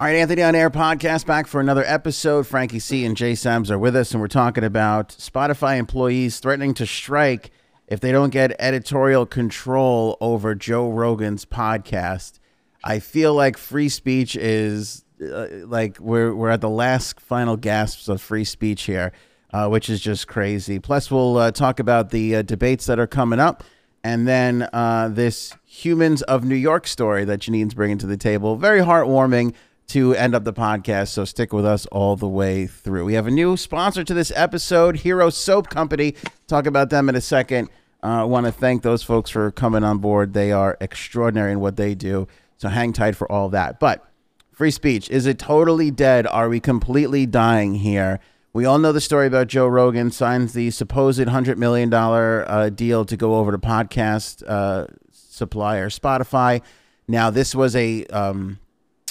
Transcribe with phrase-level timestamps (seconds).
[0.00, 2.46] All right, Anthony on Air podcast back for another episode.
[2.46, 6.72] Frankie C and Jay Sams are with us, and we're talking about Spotify employees threatening
[6.72, 7.50] to strike
[7.86, 12.38] if they don't get editorial control over Joe Rogan's podcast.
[12.82, 18.08] I feel like free speech is uh, like we're we're at the last final gasps
[18.08, 19.12] of free speech here,
[19.52, 20.78] uh, which is just crazy.
[20.78, 23.64] Plus, we'll uh, talk about the uh, debates that are coming up,
[24.02, 28.56] and then uh, this Humans of New York story that Janine's bringing to the table.
[28.56, 29.52] Very heartwarming
[29.90, 31.08] to end up the podcast.
[31.08, 33.04] So stick with us all the way through.
[33.04, 36.14] We have a new sponsor to this episode, Hero Soap Company.
[36.46, 37.68] Talk about them in a second.
[38.02, 40.32] I uh, want to thank those folks for coming on board.
[40.32, 42.28] They are extraordinary in what they do.
[42.56, 43.80] So hang tight for all that.
[43.80, 44.08] But
[44.52, 46.24] free speech is it totally dead?
[46.28, 48.20] Are we completely dying here?
[48.52, 52.68] We all know the story about Joe Rogan signs the supposed hundred million dollar uh,
[52.68, 56.62] deal to go over to podcast uh, supplier Spotify.
[57.08, 58.59] Now this was a um,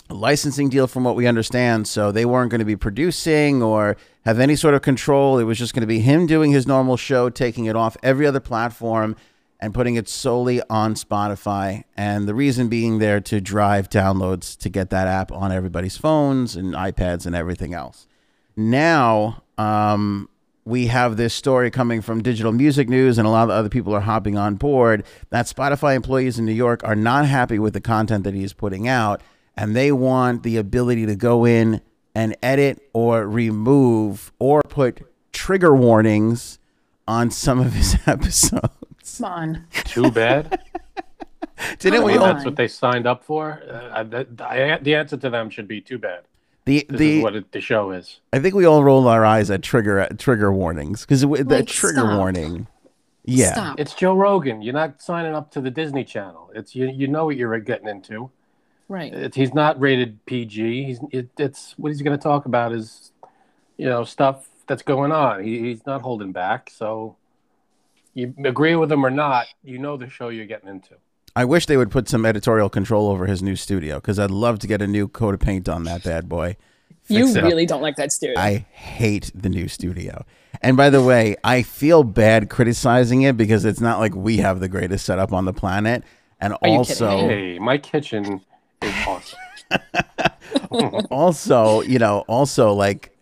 [0.10, 1.88] licensing deal from what we understand.
[1.88, 5.38] So they weren't going to be producing or have any sort of control.
[5.40, 8.26] It was just going to be him doing his normal show, taking it off every
[8.26, 9.16] other platform
[9.60, 11.84] and putting it solely on Spotify.
[11.98, 16.56] And the reason being there to drive downloads to get that app on everybody's phones
[16.56, 18.08] and iPads and everything else.
[18.56, 20.30] Now, um,
[20.66, 23.94] we have this story coming from Digital Music News, and a lot of other people
[23.94, 27.82] are hopping on board that Spotify employees in New York are not happy with the
[27.82, 29.22] content that he is putting out
[29.60, 31.82] and they want the ability to go in
[32.16, 35.02] and edit or remove or put
[35.34, 36.60] trigger warnings
[37.08, 39.18] on some of his episodes.
[39.18, 39.66] Come on.
[39.84, 40.62] Too bad.
[41.80, 42.14] Didn't we?
[42.14, 43.62] Well, All, that's what they signed up for.
[43.70, 44.04] Uh,
[44.44, 46.22] I, I, the answer to them should be too bad.
[46.64, 48.22] the This the is what it, the show is.
[48.32, 52.00] I think we all roll our eyes at trigger trigger warnings because the Like, trigger
[52.00, 52.18] stop.
[52.18, 52.68] warning.
[53.26, 53.80] Yeah, Stop.
[53.80, 54.62] It's Joe Rogan.
[54.62, 56.50] You're not signing up to the Disney Channel.
[56.56, 56.88] It's you.
[56.90, 58.32] You know what you're getting into.
[58.90, 59.14] Right.
[59.14, 60.84] It's, he's not rated PG.
[60.84, 63.12] He's it, it's what he's going to talk about is,
[63.78, 65.44] you know, stuff that's going on.
[65.44, 66.70] He, he's not holding back.
[66.70, 67.16] So,
[68.14, 70.96] you agree with him or not, you know the show you're getting into.
[71.36, 74.60] I wish they would put some editorial control over his new studio because I'd love
[74.60, 76.58] to get a new coat of paint on that bad boy.
[77.08, 77.44] You Fix up.
[77.44, 78.38] really don't like that studio.
[78.38, 80.26] I hate the new studio.
[80.62, 84.60] And by the way, I feel bad criticizing it because it's not like we have
[84.60, 86.04] the greatest setup on the planet.
[86.42, 88.42] And you also, kidding Hey, my kitchen
[91.12, 93.16] also, you know, also like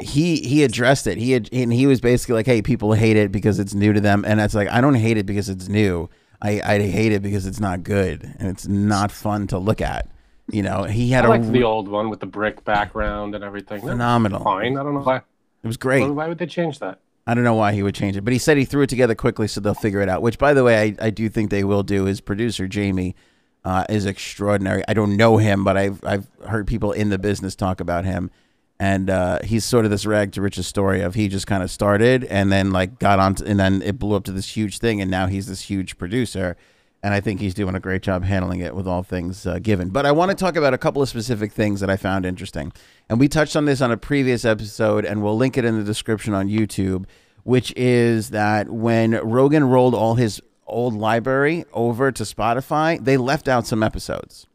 [0.00, 1.18] he he addressed it.
[1.18, 4.00] He had, and he was basically like, "Hey, people hate it because it's new to
[4.00, 6.08] them," and it's like, I don't hate it because it's new.
[6.42, 10.08] I I hate it because it's not good and it's not fun to look at.
[10.50, 13.42] You know, he had I a like the old one with the brick background and
[13.42, 13.80] everything.
[13.80, 14.44] Phenomenal.
[14.44, 14.76] Fine.
[14.76, 15.16] I don't know why.
[15.16, 16.06] It was great.
[16.06, 17.00] Why would they change that?
[17.26, 19.14] I don't know why he would change it, but he said he threw it together
[19.14, 20.20] quickly so they'll figure it out.
[20.20, 22.04] Which, by the way, I, I do think they will do.
[22.04, 23.16] His producer Jamie
[23.64, 24.82] uh, is extraordinary.
[24.86, 28.30] I don't know him, but I've I've heard people in the business talk about him,
[28.78, 31.70] and uh, he's sort of this rag to riches story of he just kind of
[31.70, 34.78] started and then like got on, to, and then it blew up to this huge
[34.78, 36.56] thing, and now he's this huge producer.
[37.02, 39.90] And I think he's doing a great job handling it with all things uh, given.
[39.90, 42.72] But I want to talk about a couple of specific things that I found interesting.
[43.10, 45.84] And we touched on this on a previous episode, and we'll link it in the
[45.84, 47.04] description on YouTube,
[47.42, 53.48] which is that when Rogan rolled all his old library over to Spotify, they left
[53.48, 54.46] out some episodes.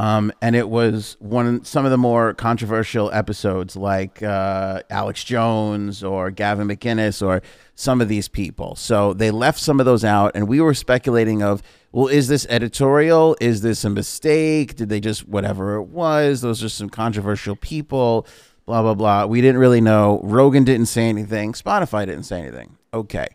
[0.00, 6.02] Um, and it was one some of the more controversial episodes, like uh, Alex Jones
[6.02, 7.42] or Gavin McInnes or
[7.74, 8.76] some of these people.
[8.76, 11.62] So they left some of those out, and we were speculating of,
[11.92, 13.36] well, is this editorial?
[13.42, 14.74] Is this a mistake?
[14.74, 16.40] Did they just whatever it was?
[16.40, 18.26] Those are some controversial people.
[18.64, 19.26] Blah blah blah.
[19.26, 20.20] We didn't really know.
[20.22, 21.52] Rogan didn't say anything.
[21.52, 22.78] Spotify didn't say anything.
[22.94, 23.26] Okay.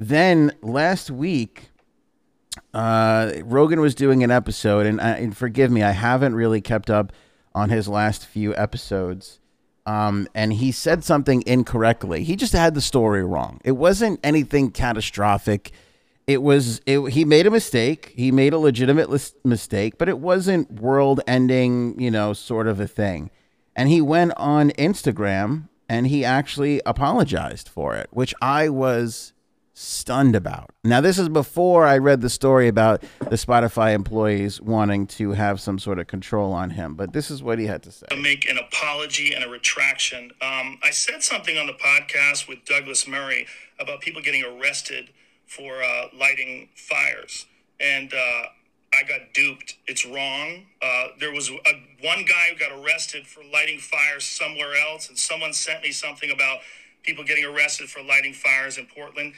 [0.00, 1.68] Then last week,
[2.72, 6.88] uh, Rogan was doing an episode, and, uh, and forgive me, I haven't really kept
[6.88, 7.12] up
[7.54, 9.40] on his last few episodes.
[9.84, 12.24] Um, and he said something incorrectly.
[12.24, 13.60] He just had the story wrong.
[13.62, 15.70] It wasn't anything catastrophic.
[16.26, 18.14] It was it, he made a mistake.
[18.16, 19.10] He made a legitimate
[19.44, 23.30] mistake, but it wasn't world-ending, you know, sort of a thing.
[23.76, 29.34] And he went on Instagram and he actually apologized for it, which I was
[29.80, 30.70] stunned about.
[30.84, 35.60] Now, this is before I read the story about the Spotify employees wanting to have
[35.60, 38.06] some sort of control on him, but this is what he had to say.
[38.20, 40.32] make an apology and a retraction.
[40.42, 43.46] Um, I said something on the podcast with Douglas Murray
[43.78, 45.10] about people getting arrested
[45.46, 47.46] for uh, lighting fires,
[47.80, 48.42] and uh,
[48.92, 49.78] I got duped.
[49.86, 50.66] It's wrong.
[50.82, 51.72] Uh, there was a,
[52.02, 56.30] one guy who got arrested for lighting fires somewhere else, and someone sent me something
[56.30, 56.58] about
[57.02, 59.32] people getting arrested for lighting fires in Portland.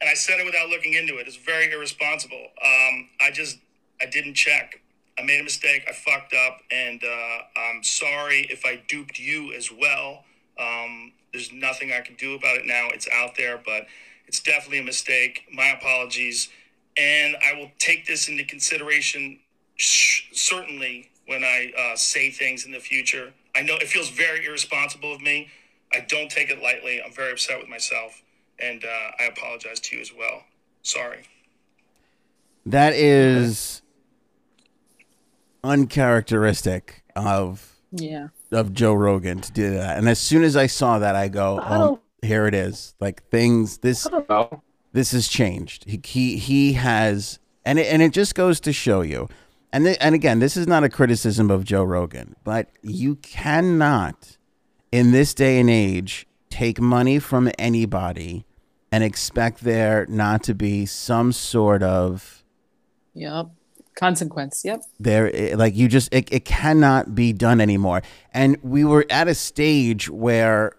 [0.00, 1.26] And I said it without looking into it.
[1.26, 2.46] It's very irresponsible.
[2.64, 3.58] Um, I just
[4.00, 4.80] I didn't check.
[5.18, 5.84] I made a mistake.
[5.88, 10.24] I fucked up, and uh, I'm sorry if I duped you as well.
[10.58, 12.88] Um, there's nothing I can do about it now.
[12.92, 13.86] It's out there, but
[14.26, 15.42] it's definitely a mistake.
[15.52, 16.48] My apologies,
[16.96, 19.38] and I will take this into consideration.
[19.76, 24.44] Sh- certainly, when I uh, say things in the future, I know it feels very
[24.44, 25.48] irresponsible of me.
[25.92, 27.00] I don't take it lightly.
[27.04, 28.22] I'm very upset with myself,
[28.58, 30.42] and uh, I apologize to you as well.
[30.82, 31.22] Sorry.
[32.66, 33.82] That is
[35.62, 38.28] uncharacteristic of Yeah.
[38.52, 39.98] of Joe Rogan to do that.
[39.98, 42.94] And as soon as I saw that, I go, I oh, here it is.
[43.00, 44.62] Like things this I don't know.
[44.92, 45.84] this has changed.
[45.86, 49.28] He he, he has, and it, and it just goes to show you.
[49.72, 54.36] And th- and again, this is not a criticism of Joe Rogan, but you cannot,
[54.92, 58.44] in this day and age, take money from anybody
[58.92, 62.44] and expect there not to be some sort of
[63.14, 63.46] Yep.
[63.96, 64.62] Consequence.
[64.64, 64.82] Yep.
[64.98, 68.02] there eh, like you just it, it cannot be done anymore
[68.32, 70.72] and we were at a stage where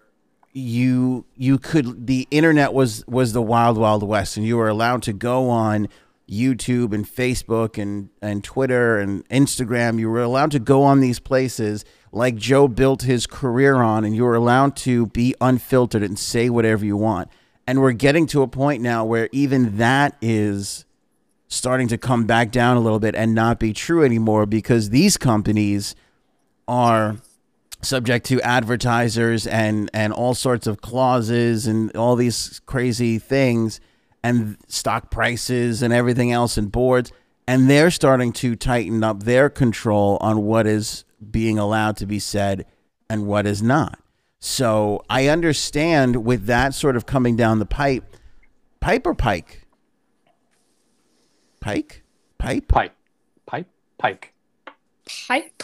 [0.52, 5.02] you you could the internet was was the wild wild west and you were allowed
[5.02, 5.88] to go on
[6.28, 11.20] youtube and facebook and and twitter and instagram you were allowed to go on these
[11.20, 11.84] places
[12.16, 16.84] like joe built his career on and you're allowed to be unfiltered and say whatever
[16.84, 17.28] you want.
[17.66, 20.86] And we're getting to a point now where even that is
[21.48, 25.16] starting to come back down a little bit and not be true anymore because these
[25.16, 25.94] companies
[26.66, 27.16] are
[27.82, 33.78] subject to advertisers and and all sorts of clauses and all these crazy things
[34.24, 37.12] and stock prices and everything else and boards.
[37.46, 42.18] And they're starting to tighten up their control on what is being allowed to be
[42.18, 42.66] said
[43.08, 43.98] and what is not.
[44.38, 48.04] So i understand with that sort of coming down the pipe
[48.80, 49.66] pipe or pike?
[51.60, 52.04] Pike?
[52.38, 52.68] Pipe?
[52.68, 52.94] Pipe,
[53.46, 53.66] pipe,
[53.98, 54.32] pike.
[55.28, 55.62] Pipe.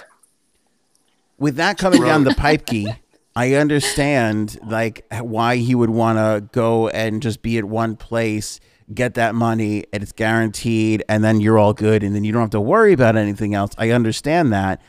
[1.38, 2.88] with that coming down the pipe key,
[3.34, 8.60] I understand like why he would want to go and just be at one place,
[8.92, 12.42] get that money, and it's guaranteed, and then you're all good, and then you don't
[12.42, 13.72] have to worry about anything else.
[13.78, 14.80] I understand that,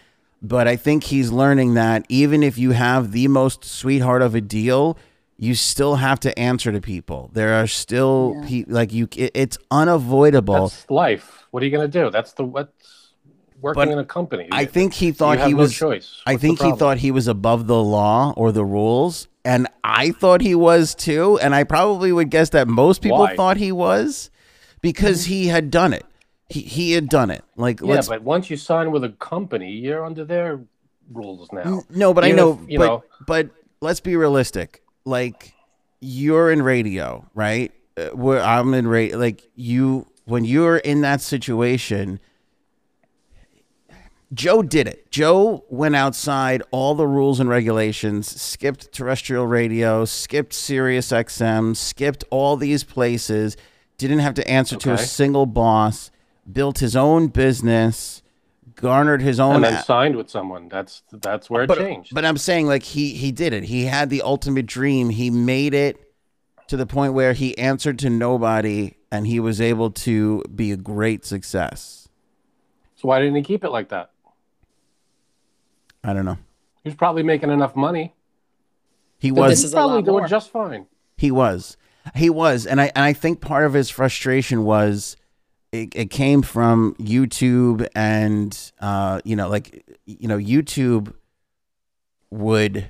[0.44, 4.42] but I think he's learning that even if you have the most sweetheart of a
[4.42, 4.98] deal,
[5.38, 7.32] you still have to answer to people.
[7.34, 8.48] There are still Yeah.
[8.48, 9.08] pe- like you.
[9.16, 10.68] It, it's unavoidable.
[10.68, 11.48] That's life.
[11.52, 12.10] What are you going to do?
[12.12, 13.14] That's the what's
[13.62, 14.50] working But in a company.
[14.52, 15.74] I think he you thought have he no was.
[15.74, 16.22] choice.
[16.26, 19.68] I What's the think he thought he was above the law or the rules, and
[19.84, 21.40] I thought he was too.
[21.42, 23.36] And I probably would guess that most people Why?
[23.36, 24.30] thought he was
[24.82, 25.34] because mm-hmm.
[25.34, 26.06] he had done it.
[26.54, 27.44] He he had done it.
[27.56, 30.62] Like Yeah, let's but once you sign with a company, you're under their
[31.12, 31.82] rules now.
[31.90, 33.50] No, but I know, if, you but know- but
[33.82, 34.84] let's be realistic.
[35.04, 35.56] Like
[36.00, 37.72] you're in radio, right?
[37.98, 42.20] Uh, Where I'm in radio, like you when you're in that situation.
[44.32, 45.12] Joe did it.
[45.12, 52.24] Joe went outside all the rules and regulations, skipped terrestrial radio, skipped Sirius XM, skipped
[52.32, 53.56] all these places,
[54.00, 56.10] didn't have to answer to a single boss,
[56.52, 58.22] built his own business,
[58.76, 60.70] garnered his own and then a- signed with someone.
[60.70, 62.14] That's that's where it but, changed.
[62.14, 63.64] But I'm saying like he he did it.
[63.66, 65.10] He had the ultimate dream.
[65.10, 66.00] He made it
[66.68, 70.78] to the point where he answered to nobody and he was able to be a
[70.78, 72.08] great success.
[72.96, 74.10] so why didn't he keep it like that?
[76.04, 76.38] I don't know.
[76.84, 78.14] He was probably making enough money.
[79.20, 80.28] He But was this is probably doing more.
[80.28, 80.88] just fine.
[81.18, 81.78] he was
[82.16, 85.16] he was and I and I think part of his frustration was
[85.74, 91.14] it, it came from YouTube and uh you know like you know YouTube
[92.30, 92.90] would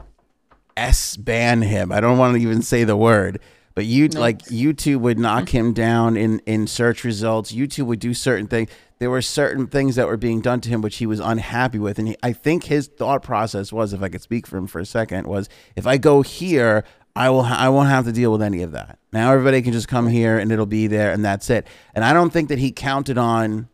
[0.78, 1.92] S ban him.
[1.92, 3.40] I don't want to even say the word,
[3.76, 4.20] but you No.
[4.20, 7.52] like YouTube would knock him down in in search results.
[7.52, 8.70] YouTube would do certain things.
[9.00, 12.00] There were certain things that were being done to him which he was unhappy with,
[12.00, 14.80] and he, I think his thought process was, if I could speak for him for
[14.80, 16.86] a second, was if I go here,
[17.16, 18.98] I will ha- I won't have to deal with any of that.
[19.14, 21.68] Now everybody can just come here and it'll be there, and that's it.
[21.94, 23.70] And I don't think that he counted on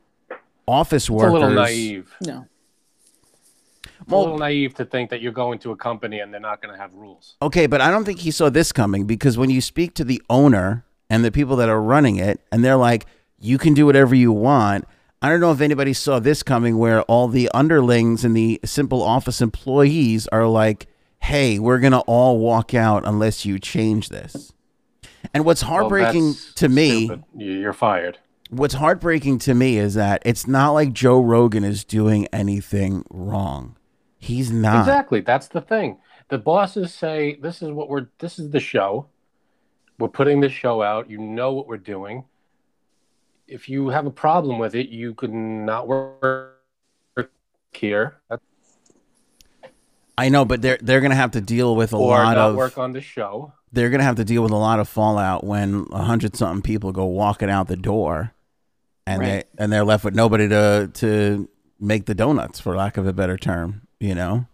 [0.67, 1.36] office workers.
[1.36, 1.55] It's a workers.
[1.55, 2.15] little naive.
[2.22, 2.46] No.
[4.01, 6.62] It's a little naive to think that you're going to a company and they're not
[6.62, 7.36] going to have rules.
[7.41, 10.22] Okay, but I don't think he saw this coming because when you speak to the
[10.29, 13.05] owner and the people that are running it, and they're like,
[13.39, 14.86] you can do whatever you want.
[15.22, 19.01] I don't know if anybody saw this coming where all the underlings and the simple
[19.01, 20.88] office employees are like,
[21.22, 24.53] hey, we're going to all walk out unless you change this.
[25.33, 27.24] And what's heartbreaking that's to me, stupid.
[27.36, 28.17] You- You're fired.
[28.50, 33.77] what's heartbreaking to me is that it's not like Joe Rogan is doing anything wrong.
[34.17, 34.79] He's not.
[34.79, 35.21] Exactly.
[35.21, 35.98] That's the thing.
[36.29, 38.07] The bosses say, "This is what we're.
[38.19, 39.07] This is the show.
[39.98, 41.09] We're putting this show out.
[41.09, 42.25] You know what we're doing.
[43.48, 46.55] If you have a problem with it, you could not work
[47.74, 48.19] here
[50.17, 52.55] I know, but they're they're gonna have to deal with a or lot not of
[52.55, 53.53] work on the show.
[53.71, 56.91] They're gonna have to deal with a lot of fallout when a hundred something people
[56.91, 58.33] go walking out the door,
[59.05, 59.45] and Right.
[59.57, 61.49] they and they're left with nobody to to
[61.79, 63.81] make the donuts, for lack of a better term.
[63.99, 64.45] You know.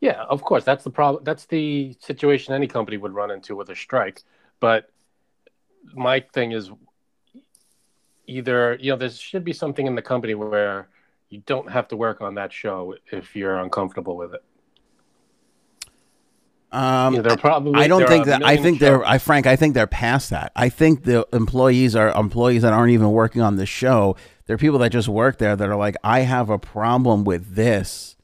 [0.00, 0.64] Yeah, of course.
[0.64, 1.22] That's the problem.
[1.22, 4.22] That's the situation any company would run into with a strike.
[4.58, 4.90] But
[5.94, 6.70] my thing is
[8.26, 10.88] either, you know, there should be something in the company where
[11.28, 14.42] you don't have to work on that show if you're uncomfortable with it.
[16.72, 17.80] Um, Yeah, they're probably.
[17.80, 18.44] I don't think that.
[18.44, 19.04] I think they're.
[19.06, 19.46] I Frank.
[19.46, 20.52] I think they're past that.
[20.56, 24.16] I think the employees are employees that aren't even working on the show.
[24.46, 28.16] They're people that just work there that are like, I have a problem with this,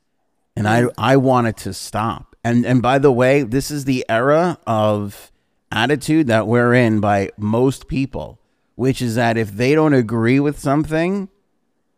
[0.57, 2.37] and I I want it to stop.
[2.43, 5.31] And and by the way, this is the era of
[5.71, 8.41] attitude that we're in by most people,
[8.75, 11.29] which is that if they don't agree with something,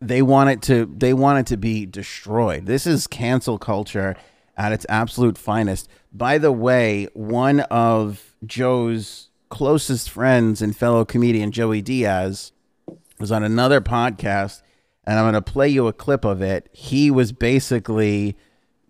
[0.00, 2.66] they want it to they want it to be destroyed.
[2.66, 4.16] This is cancel culture
[4.60, 5.88] at its absolute finest.
[6.12, 12.52] By the way, one of Joe's closest friends and fellow comedian Joey Diaz
[13.18, 14.60] was on another podcast
[15.04, 16.68] and I'm going to play you a clip of it.
[16.72, 18.36] He was basically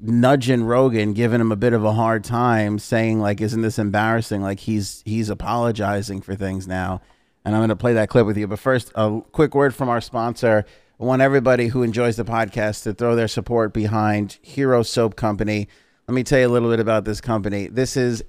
[0.01, 4.43] nudging Rogan, giving him a bit of a hard time, saying like, "Isn't this embarrassing?"
[4.43, 7.01] Like he's he's apologizing for things now,
[7.45, 8.49] and I'm going to play that clip with you.
[8.49, 10.67] But first, a quick word from our sponsor.
[11.01, 15.67] I want everybody who enjoys the podcast to throw their support behind Hero Soap Company.
[16.07, 17.69] Let me tell you a little bit about this company.
[17.69, 18.23] This is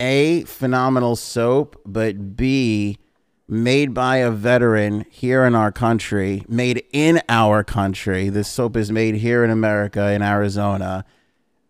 [0.00, 2.98] a phenomenal soap, but B
[3.46, 8.30] made by a veteran here in our country, made in our country.
[8.30, 11.04] This soap is made here in America, in Arizona.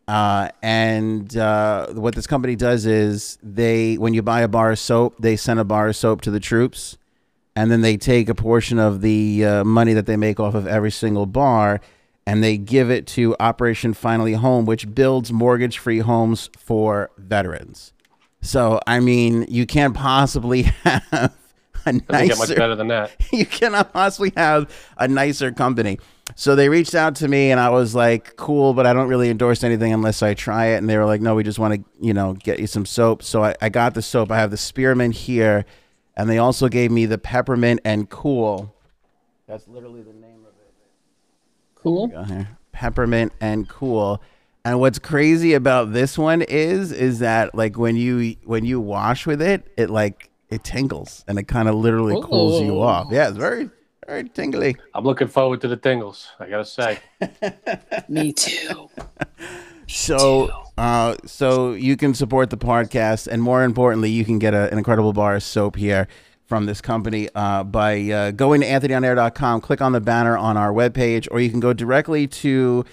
[0.09, 4.79] Uh, and uh, what this company does is they, when you buy a bar of
[4.79, 6.97] soap, they send a bar of soap to the troops,
[7.59, 10.69] and then they take a portion of the uh, money that they make off of
[10.69, 11.81] every single bar,
[12.25, 17.93] and they give it to Operation Finally Home, which builds mortgage-free homes for veterans.
[18.43, 21.03] So, I mean, you can't possibly have
[21.85, 23.11] a Doesn't get much better than that.
[23.33, 25.99] you cannot possibly have a nicer company.
[26.37, 29.31] So they reached out to me and I was like, cool, but I don't really
[29.31, 30.77] endorse anything unless I try it.
[30.77, 33.25] And they were like, no, we just want to, you know, get you some soap.
[33.25, 34.31] So I, I got the soap.
[34.31, 35.65] I have the spearmint here.
[36.19, 38.75] And they also gave me the peppermint and cool.
[39.47, 40.75] That's literally the name of it.
[41.77, 42.09] Cool.
[42.09, 42.49] Go here.
[42.73, 44.21] Peppermint and cool.
[44.65, 49.27] And what's crazy about this one is is that like when you when you wash
[49.27, 53.09] with it, it like it tingles and it kind of literally cools you off.
[53.11, 53.71] Yeah, it's very
[54.07, 54.77] very tingly.
[54.95, 56.29] I'm looking forward to the tingles.
[56.41, 56.99] I gotta say.
[58.09, 58.91] Me too.
[59.89, 64.71] So, uh, so you can support the podcast, and more importantly, you can get a,
[64.71, 66.07] an incredible bar of soap here
[66.47, 70.73] from this company uh, by uh, going to anthonyonair.com, click on the banner on our
[70.73, 72.85] webpage, or you can go directly to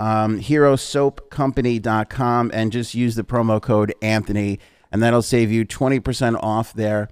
[0.00, 4.58] um, herosoapcompany.com and just use the promo code Anthony,
[4.90, 7.08] and that'll save you 20% off their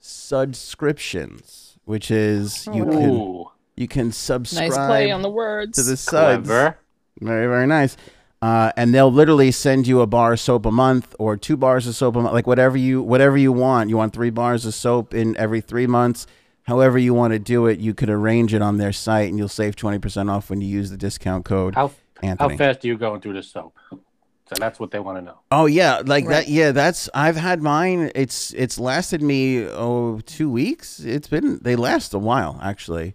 [0.00, 3.44] subscriptions, which is you can
[3.76, 5.76] you can subscribe Nice play on the words.
[5.76, 6.48] to the suds.
[6.48, 6.78] clever.
[7.20, 7.96] Very, very nice.
[8.42, 11.86] Uh, and they'll literally send you a bar of soap a month or two bars
[11.86, 13.88] of soap a month, like whatever you whatever you want.
[13.88, 16.26] You want three bars of soap in every three months.
[16.64, 19.48] However you want to do it, you could arrange it on their site, and you'll
[19.48, 21.74] save twenty percent off when you use the discount code.
[21.74, 22.52] How Anthony.
[22.52, 23.74] how fast are you going through this soap?
[23.90, 25.38] So that's what they want to know.
[25.50, 26.46] Oh yeah, like that.
[26.46, 28.12] Yeah, that's I've had mine.
[28.14, 31.00] It's it's lasted me oh two weeks.
[31.00, 33.14] It's been they last a while actually.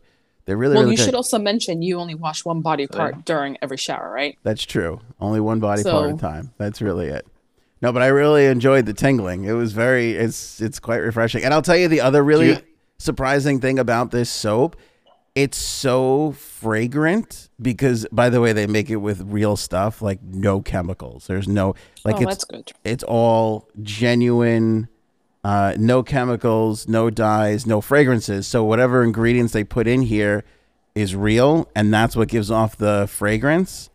[0.51, 1.05] They're really well, really you good.
[1.05, 4.37] should also mention you only wash one body part during every shower, right?
[4.43, 4.99] That's true.
[5.17, 6.51] Only one body part at a time.
[6.57, 7.25] That's really it.
[7.81, 9.45] No, but I really enjoyed the tingling.
[9.45, 11.45] It was very it's it's quite refreshing.
[11.45, 12.57] And I'll tell you the other really you-
[12.99, 14.75] surprising thing about this soap.
[15.35, 20.61] It's so fragrant because by the way they make it with real stuff like no
[20.61, 21.27] chemicals.
[21.27, 22.71] There's no like oh, it's that's good.
[22.83, 24.89] it's all genuine
[25.43, 28.47] uh, no chemicals, no dyes, no fragrances.
[28.47, 30.43] So whatever ingredients they put in here
[30.95, 33.89] is real, and that's what gives off the fragrance.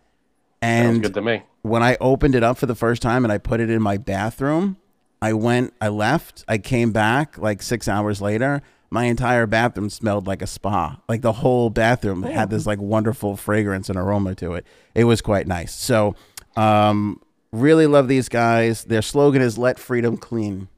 [0.62, 1.42] Sounds And good to me.
[1.62, 3.96] when I opened it up for the first time and I put it in my
[3.98, 4.76] bathroom,
[5.22, 8.62] I went, I left, I came back like six hours later.
[8.90, 11.00] My entire bathroom smelled like a spa.
[11.08, 14.66] Like the whole bathroom had this like wonderful fragrance and aroma to it.
[14.94, 15.74] It was quite nice.
[15.74, 16.14] So,
[16.56, 17.20] um,
[17.52, 18.84] really love these guys.
[18.84, 20.68] Their slogan is "Let freedom clean."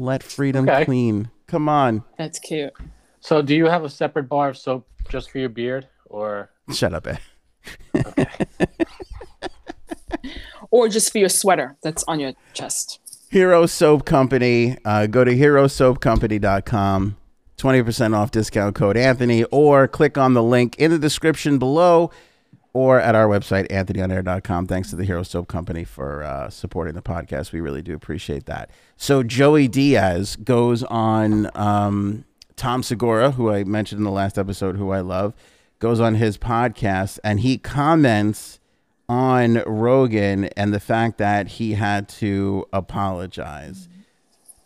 [0.00, 0.84] Let freedom Okay.
[0.86, 1.30] clean.
[1.46, 2.72] Come on, That's cute.
[3.20, 6.94] So, do you have a separate bar of soap just for your beard, or shut
[6.94, 7.18] up, Ed.
[10.72, 13.00] Or just for your sweater that's on your chest.
[13.30, 14.76] Hero Soap Company.
[14.84, 17.16] Uh, go to herosoapcompany.com.
[17.58, 22.10] 20% off discount code Anthony, or click on the link in the description below.
[22.72, 24.66] Or at our website, anthonyonair.com.
[24.66, 27.52] Thanks to the Hero Soap Company for uh, supporting the podcast.
[27.52, 28.70] We really do appreciate that.
[28.96, 32.24] So, Joey Diaz goes on um,
[32.56, 35.34] Tom Segura, who I mentioned in the last episode, who I love,
[35.78, 38.60] goes on his podcast and he comments
[39.08, 43.88] on Rogan and the fact that he had to apologize.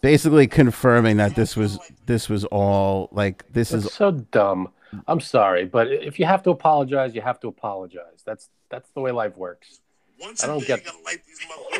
[0.03, 4.69] Basically confirming that this was this was all like this It's is so dumb.
[5.07, 8.23] I'm sorry, but if you have to apologize, you have to apologize.
[8.25, 9.81] That's that's the way life works.
[10.21, 10.93] Once I a don't get you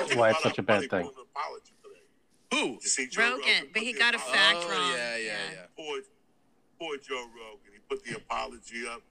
[0.07, 1.07] these why it's such a bad thing.
[1.07, 2.01] apology today.
[2.53, 2.73] Who?
[2.75, 4.93] You see Joe Rogan, Rogan but he got a fact oh, wrong.
[4.93, 5.59] Yeah, yeah, yeah.
[5.77, 5.99] Poor,
[6.79, 7.73] poor Joe Rogan.
[7.73, 9.03] He put the apology up.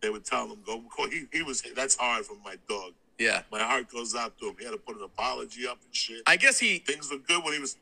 [0.00, 0.82] They would tell him go.
[1.10, 1.62] He, he was.
[1.76, 2.92] That's hard for my dog.
[3.18, 3.42] Yeah.
[3.52, 4.56] My heart goes out to him.
[4.58, 6.22] He had to put an apology up and shit.
[6.26, 6.78] I guess he.
[6.78, 7.76] things were good when he was.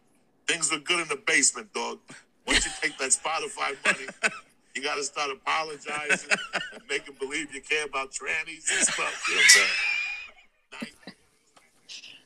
[0.47, 1.99] Things were good in the basement, dog.
[2.47, 4.07] Once you take that Spotify money,
[4.75, 6.31] you got to start apologizing
[6.73, 9.25] and making believe you care about trannies and stuff.
[9.29, 9.69] You know what I'm saying?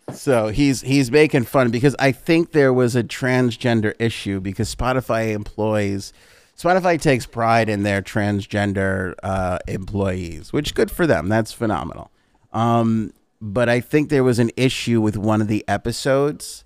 [0.08, 0.18] Nice.
[0.20, 5.32] So he's he's making fun because I think there was a transgender issue because Spotify
[5.32, 6.12] employs
[6.56, 11.28] Spotify takes pride in their transgender uh, employees, which good for them.
[11.28, 12.10] That's phenomenal.
[12.52, 16.64] Um, but I think there was an issue with one of the episodes,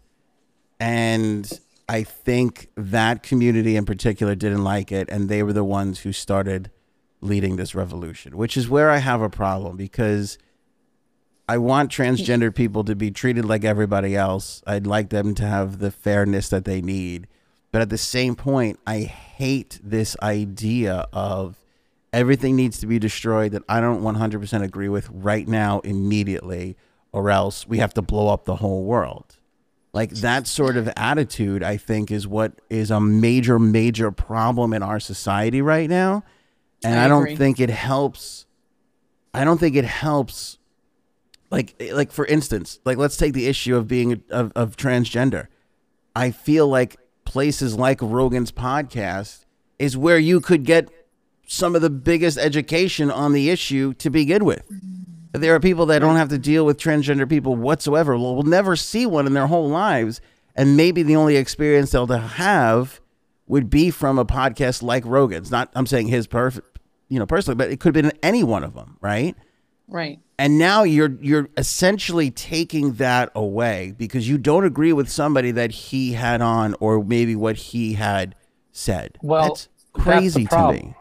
[0.78, 1.50] and
[1.88, 6.12] I think that community in particular didn't like it, and they were the ones who
[6.12, 6.71] started
[7.21, 10.38] leading this revolution, which is where I have a problem because.
[11.50, 14.62] I want transgender people to be treated like everybody else.
[14.66, 17.26] I'd like them to have the fairness that they need.
[17.73, 21.57] But at the same point, I hate this idea of
[22.12, 26.76] everything needs to be destroyed that I don't 100% agree with right now, immediately,
[27.12, 29.38] or else we have to blow up the whole world.
[29.99, 34.81] Like that sort of attitude, I think, is what is a major, major problem in
[34.81, 36.23] our society right now.
[36.85, 38.47] And I I, don't think it helps.
[39.35, 40.59] I don't think it helps
[41.50, 45.47] like eh, like for instance like let's take the issue of being of, of transgender
[46.15, 49.47] i feel like places like rogan's podcast
[49.78, 50.91] is where you could get
[51.47, 54.63] some of the biggest education on the issue to begin with
[55.32, 58.76] there are people that don't have to deal with transgender people whatsoever will will never
[58.76, 60.21] see one in their whole lives
[60.56, 63.00] and maybe the only experience they'll have
[63.47, 67.56] would be from a podcast like rogan's not i'm saying his perfect you know personally
[67.56, 69.36] but it could have been any one of them right
[69.91, 70.19] Right.
[70.38, 75.71] and now you're you're essentially taking that away because you don't agree with somebody that
[75.71, 78.34] he had on or maybe what he had
[78.71, 79.17] said.
[79.23, 80.95] Well, that's crazy that's to me.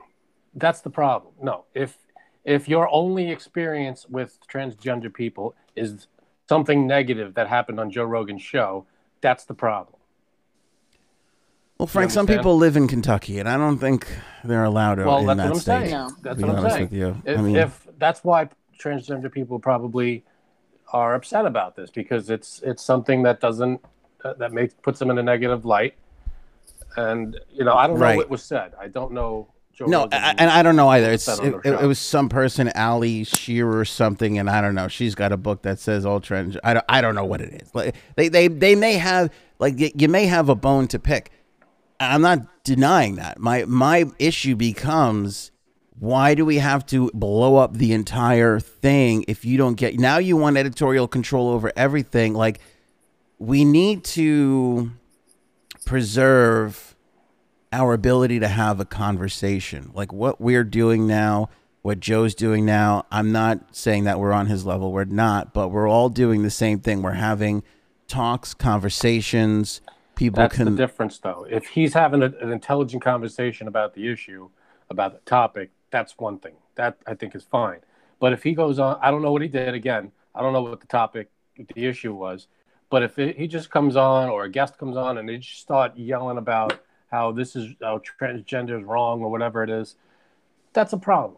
[0.56, 1.34] That's the problem.
[1.42, 1.98] No, if
[2.48, 6.08] if your only experience with transgender people is
[6.50, 8.88] something negative that happened on Joe Rogan's show,
[9.22, 9.94] that's the problem.
[11.78, 14.08] Well, Frank, some people live in Kentucky, and I don't think
[14.44, 15.80] they're allowed Well, in that's that what I'm state.
[15.82, 15.92] saying.
[15.92, 16.10] No.
[16.24, 16.86] That's what I'm honest saying.
[16.90, 17.22] with you.
[17.26, 18.50] If, I mean- if that's why
[18.82, 20.24] transgender people probably
[20.94, 23.82] are upset about this because it's it's something that doesn't
[24.24, 25.96] uh, that makes puts them in a negative light,
[26.96, 28.18] and you know I don't know Right.
[28.18, 28.74] what was said.
[28.80, 29.50] I don't know.
[29.78, 31.12] Joe No, I, and I don't know either.
[31.12, 34.88] It's it, it, was some person, Ali Shearer or something, and I don't know.
[34.88, 36.42] She's got a book that says ultra.
[36.42, 36.58] trans.
[36.63, 37.76] I don't, I don't know what it is.
[37.76, 41.32] Like they, they, they may have like you may have a bone to pick.
[42.00, 43.40] I'm not denying that.
[43.40, 45.52] My my issue becomes
[46.00, 50.20] why do we have to blow up the entire thing if you don't get now
[50.20, 52.60] you want editorial control over everything like
[53.40, 54.92] we need to
[55.86, 56.96] preserve
[57.78, 59.92] our ability to have a conversation.
[59.94, 61.50] Like what we're doing now,
[61.84, 63.06] what Joe's doing now.
[63.12, 64.92] I'm not saying that we're on his level.
[64.92, 67.04] We're not, but we're all doing the same thing.
[67.04, 67.63] We're having
[68.08, 69.82] talks, conversations.
[70.16, 71.46] People That's can the difference, though.
[71.48, 74.50] If he's having a, an intelligent conversation about the issue,
[74.90, 76.56] about the topic, that's one thing.
[76.76, 77.82] That I think is fine.
[78.20, 79.76] But if he goes on, I don't know what he did.
[79.76, 82.48] Again, I don't know what the topic, the issue was.
[82.90, 85.60] But if it, he just comes on, or a guest comes on, and they just
[85.60, 89.96] start yelling about how this is how transgender is wrong or whatever it is,
[90.74, 91.38] that's a problem.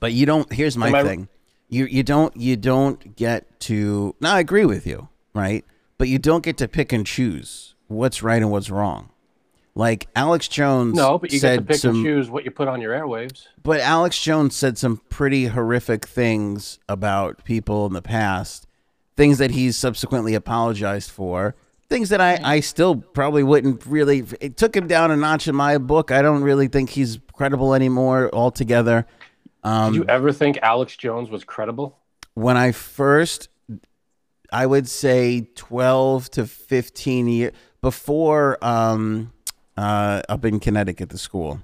[0.00, 0.52] But you don't.
[0.52, 1.28] Here's my Am I- thing.
[1.68, 4.14] You you don't you don't get to.
[4.20, 5.64] Now I agree with you, right?
[5.98, 9.10] But you don't get to pick and choose what's right and what's wrong.
[9.74, 11.96] Like Alex Jones No, but you get to pick some.
[11.96, 13.46] and choose what you put on your airwaves.
[13.62, 18.66] But Alex Jones said some pretty horrific things about people in the past,
[19.16, 21.56] things that he's subsequently apologized for,
[21.88, 24.24] things that I, I still probably wouldn't really.
[24.40, 26.10] It took him down a notch in my book.
[26.10, 29.06] I don't really think he's credible anymore altogether.
[29.62, 31.98] Um, Did you ever think Alex Jones was credible?
[32.36, 33.48] when I first,
[34.52, 39.32] I would say 12 to 15 years before um,
[39.76, 41.60] uh, up in Connecticut, the school.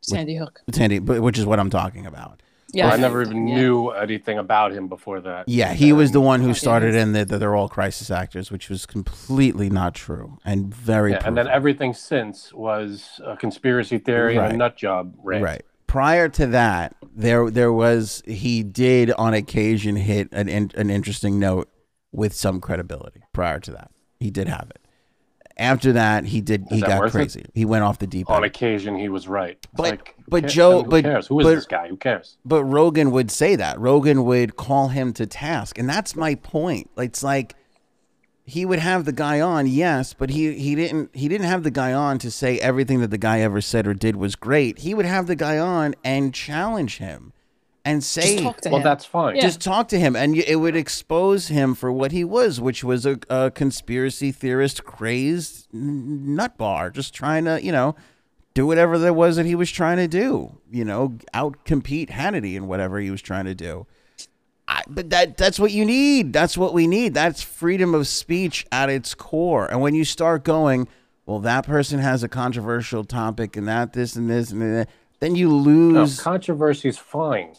[0.00, 0.60] Sandy Hook.
[0.72, 2.42] Sandy, which is what I'm talking about.
[2.72, 3.56] Yeah, I never even Yeah.
[3.56, 5.48] knew anything about him before that.
[5.48, 6.52] Yeah, he was the one who Yeah.
[6.54, 11.12] started in that that they're all crisis actors, which was completely not true and very
[11.12, 15.42] Yeah, and then everything since was a conspiracy theory and a nut job rant.
[15.44, 15.62] Right.
[15.86, 21.38] Prior to that, there there was he did on occasion hit an in, an interesting
[21.38, 21.70] note
[22.12, 23.22] with some credibility.
[23.32, 24.80] Prior to that, he did have it.
[25.58, 27.18] After that, he did he got worth it?
[27.18, 27.44] crazy.
[27.52, 28.36] He went off the deep end.
[28.36, 29.58] On occasion, he was right.
[29.74, 30.54] But- like, but cares?
[30.54, 31.26] Joe- who but- cares?
[31.26, 31.88] Who is but- this guy?
[31.88, 32.36] Who cares?
[32.44, 33.78] But Rogan would say that.
[33.80, 36.90] Rogan would call him to task, and that's my point.
[36.96, 37.54] It's like
[38.44, 41.70] he would have the guy on, yes, but he he didn't he didn't have the
[41.70, 44.78] guy on to say everything that the guy ever said or did was great.
[44.78, 47.32] He would have the guy on and challenge him
[47.88, 48.84] and say Just talk to Well, him.
[48.84, 49.36] that's fine.
[49.36, 49.42] Yeah.
[49.42, 53.06] just talk to him and it would expose him for what he was which was
[53.06, 57.94] a, a conspiracy theorist crazed n- nut bar just trying to you know
[58.54, 62.56] do whatever there was that he was trying to do you know out compete hannity
[62.56, 63.86] and whatever he was trying to do
[64.70, 68.66] I, but that that's what you need that's what we need that's freedom of speech
[68.70, 70.88] at its core and when you start going
[71.24, 74.88] well that person has a controversial topic and that this and this and that
[75.20, 77.54] then you No, lose controversy is fine.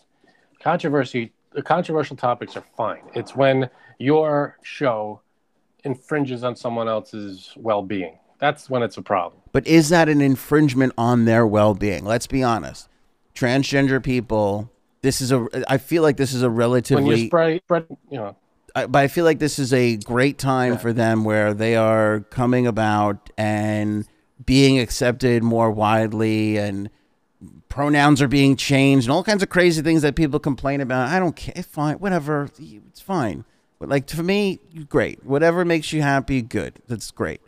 [0.59, 3.01] Controversy, the controversial topics are fine.
[3.15, 5.21] It's when your show
[5.83, 8.19] infringes on someone else's well-being.
[8.39, 9.41] That's when it's a problem.
[9.51, 12.05] But is that an infringement on their well-being?
[12.05, 12.87] Let's be honest.
[13.35, 17.61] Transgender people, this is a I feel like this is a relatively When you relatively
[17.61, 18.35] spread, spread you know,
[18.75, 22.21] I, but I feel like this is a great time for them where they are
[22.29, 24.05] coming about and
[24.45, 26.89] being accepted more widely and
[27.69, 31.08] pronouns are being changed and all kinds of crazy things that people complain about.
[31.10, 31.53] I don't care.
[31.55, 32.49] It's fine, whatever.
[32.60, 33.45] It's fine.
[33.79, 35.23] But like for me, great.
[35.25, 36.82] Whatever makes you happy, good.
[36.88, 37.41] That's great.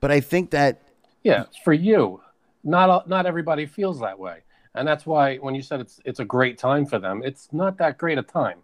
[0.00, 0.80] But I think that
[1.22, 2.20] yeah, for you.
[2.66, 4.38] Not all- not everybody feels that way,
[4.74, 7.76] and that's why when you said it's it's a great time for them, it's not
[7.78, 8.58] that great a time.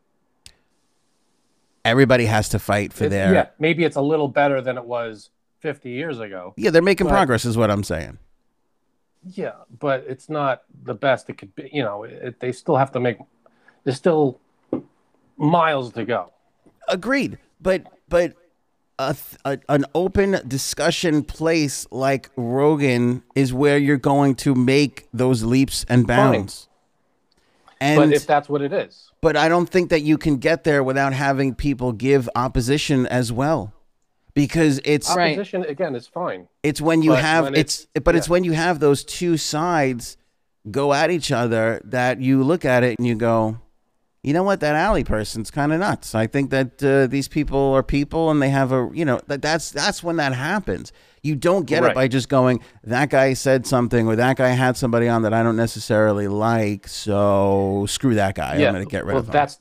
[1.85, 4.85] everybody has to fight for It's- their yeah, maybe it's a little better than it
[4.85, 6.55] was 50 years ago.
[6.57, 8.19] Yeah, they're making progress, is what I'm saying.
[9.25, 11.69] Yeah, but it's not the best it could be.
[11.73, 13.19] You know, it, they still have to make.
[13.85, 14.41] There's still
[15.37, 16.33] miles to go.
[16.89, 18.35] Agreed, but but
[18.99, 25.43] a, a an open discussion place like Rogan is where you're going to make those
[25.43, 26.69] leaps and bounds.
[27.81, 30.65] And but if that's what it is, but I don't think that you can get
[30.65, 33.73] there without having people give opposition as well,
[34.35, 35.33] because it's Right.
[35.33, 36.49] opposition again is fine.
[36.63, 39.37] it's when you But have when it's, it's- but it's when you have those two
[39.37, 40.17] sides
[40.71, 43.59] go at each other that you look at it and you go
[44.23, 47.73] you know what that alley person's kind of nuts i think that uh, these people
[47.73, 51.35] are people and they have a you know that that's that's when that happens you
[51.35, 55.09] don't get it by just going that guy said something or that guy had somebody
[55.09, 59.15] on that i don't necessarily like so screw that guy i'm going to get rid
[59.15, 59.59] well, of him that's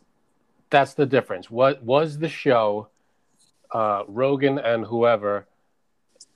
[0.70, 1.50] that's the difference.
[1.50, 2.90] What was the show?
[3.72, 5.48] Uh, Rogan and whoever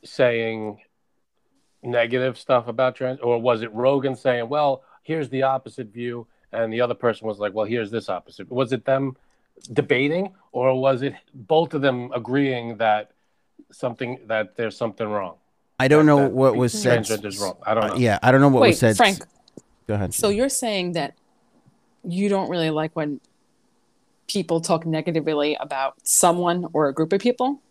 [0.03, 0.79] saying
[1.81, 6.71] negative stuff about trans, or was it Rogan saying, "Well, here's the opposite view," and
[6.71, 9.17] the other person was like, "Well, here's this opposite." Was it them
[9.71, 13.11] debating, or was it both of them agreeing that
[13.71, 15.37] something that there's something wrong?
[15.79, 17.57] i don't know that what was said Transgender's wrong.
[17.65, 17.93] I don't know.
[17.93, 19.25] Uh, yeah i don't know what Wait, was said Frank.
[19.87, 21.15] go ahead So you're saying that
[22.03, 23.19] you don't really like when
[24.33, 27.61] people talk negatively about someone or a group of people?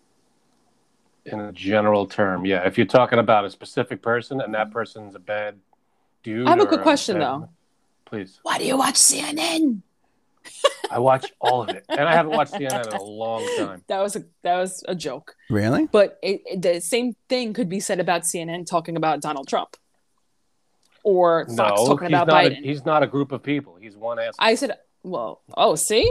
[1.25, 5.15] in a general term yeah if you're talking about a specific person and that person's
[5.15, 5.57] a bad
[6.25, 7.49] dude I have a good quick question, bad- though.
[8.07, 9.83] please Why do you watch CNN?
[10.91, 14.01] i watch all of it and i haven't watched cnn in a long time That
[14.01, 15.37] was a that was a joke.
[15.49, 19.47] really But it, it- the same thing could be said about CNN talking about Donald
[19.47, 19.77] Trump,
[21.05, 22.65] or Fox no talking about not, a, Biden.
[22.65, 24.73] he's not a group of people he's one ass I said,
[25.05, 26.05] well, oh, see,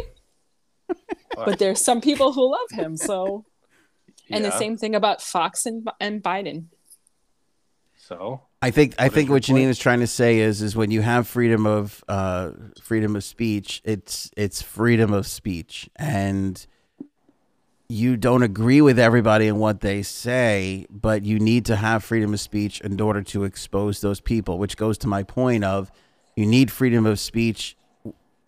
[1.36, 2.98] but there's some people who love him.
[2.98, 3.46] So,
[4.30, 6.66] and the same thing about Fox and and Biden.
[7.98, 9.58] so I think I think what point?
[9.58, 12.52] Janine is trying to say is is when you have freedom of uh,
[12.82, 16.66] freedom of speech, it's it's freedom of speech, and
[17.90, 22.34] you don't agree with everybody and what they say, but you need to have freedom
[22.34, 24.60] of speech in order to expose those people.
[24.60, 25.92] Which goes to my point of
[26.36, 27.76] you need freedom of speech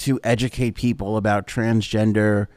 [0.04, 2.48] to educate people about transgender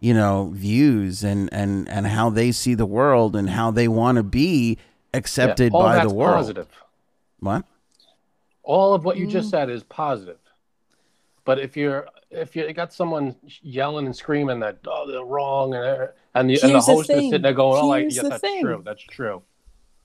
[0.00, 4.16] you know views and and and how they see the world and how they want
[4.16, 4.76] to be
[5.14, 6.68] accepted all by the world positive
[7.40, 7.64] what
[8.62, 9.30] all of what you Mm.
[9.30, 10.38] just said is positive
[11.44, 16.08] but if you're if you got someone yelling and screaming that oh they're wrong and
[16.34, 18.22] and the, and the Here's the host is sitting there going oh I, Here's yeah
[18.28, 18.62] that's thing.
[18.62, 19.42] true that's true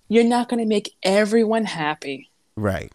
[0.09, 2.29] You're not going to make everyone happy.
[2.55, 2.91] right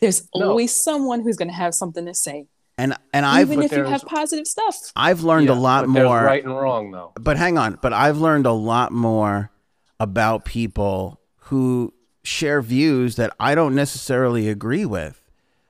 [0.00, 0.50] There's No.
[0.50, 2.46] always someone who's going to have something to say.
[2.78, 4.92] And And I've Even if you have positive stuff.
[4.94, 6.22] I've learned a lot but there's more.
[6.22, 7.12] right and wrong though.
[7.18, 9.50] but hang on, but I've learned a lot more
[9.98, 15.22] about people who share views that I don't necessarily agree with.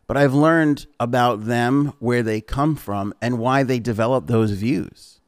[0.09, 5.21] But I've learned about them, where they come from, and why they develop those views.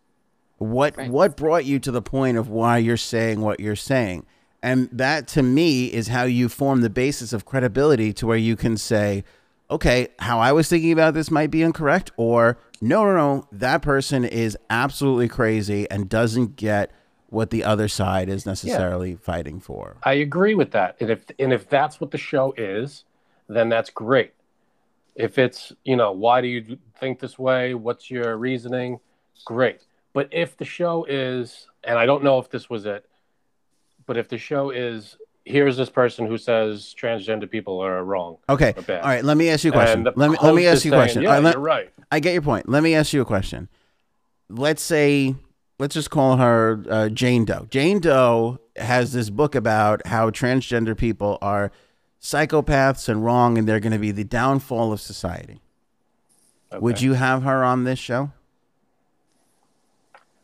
[0.58, 1.10] What Right.
[1.10, 4.24] what brought you to the point of why you're saying what you're saying?
[4.62, 8.56] And that to me is how you form the basis of credibility to where you
[8.56, 9.22] can say,
[9.70, 13.82] okay, how I was thinking about this might be incorrect, or no, no, no, that
[13.82, 16.92] person is absolutely crazy and doesn't get
[17.30, 19.96] what the other side is necessarily fighting for.
[20.02, 20.96] I agree with that.
[21.00, 23.04] And if and if that's what the show is,
[23.48, 24.32] then that's great.
[25.14, 27.74] If it's, you know, why do you think this way?
[27.74, 29.00] What's your reasoning?
[29.44, 29.80] Great.
[30.12, 33.04] But if the show is, and I don't know if this was it,
[34.06, 35.16] but if the show is,
[35.48, 38.36] here's this person who says transgender people are wrong.
[38.48, 38.74] Okay.
[38.76, 39.24] All right.
[39.24, 40.04] Let me ask you a question.
[40.04, 41.22] Let me let me ask you a saying, question.
[41.22, 41.92] Yeah, right, let- you're right.
[42.10, 42.68] I get your point.
[42.68, 43.68] Let me ask you a question.
[44.48, 45.34] Let's say,
[45.78, 47.66] let's just call her uh, Jane Doe.
[47.70, 51.70] Jane Doe has this book about how transgender people are
[52.20, 55.60] psychopaths and wrong, and they're going to be the downfall of society.
[56.72, 56.80] Okay.
[56.80, 58.32] Would you have her on this show?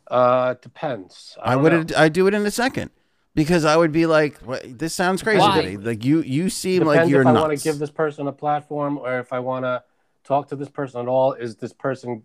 [0.07, 1.35] Uh, it depends.
[1.41, 1.93] I, don't would.
[1.93, 2.91] I do it in a second
[3.35, 5.61] because I would be like, "What- "This sounds crazy Why?
[5.61, 7.91] to me." Like you, you seem Depends like you're if I want to give this
[7.91, 9.83] person a platform or if I want to
[10.23, 11.33] talk to this person at all.
[11.33, 12.23] Is this person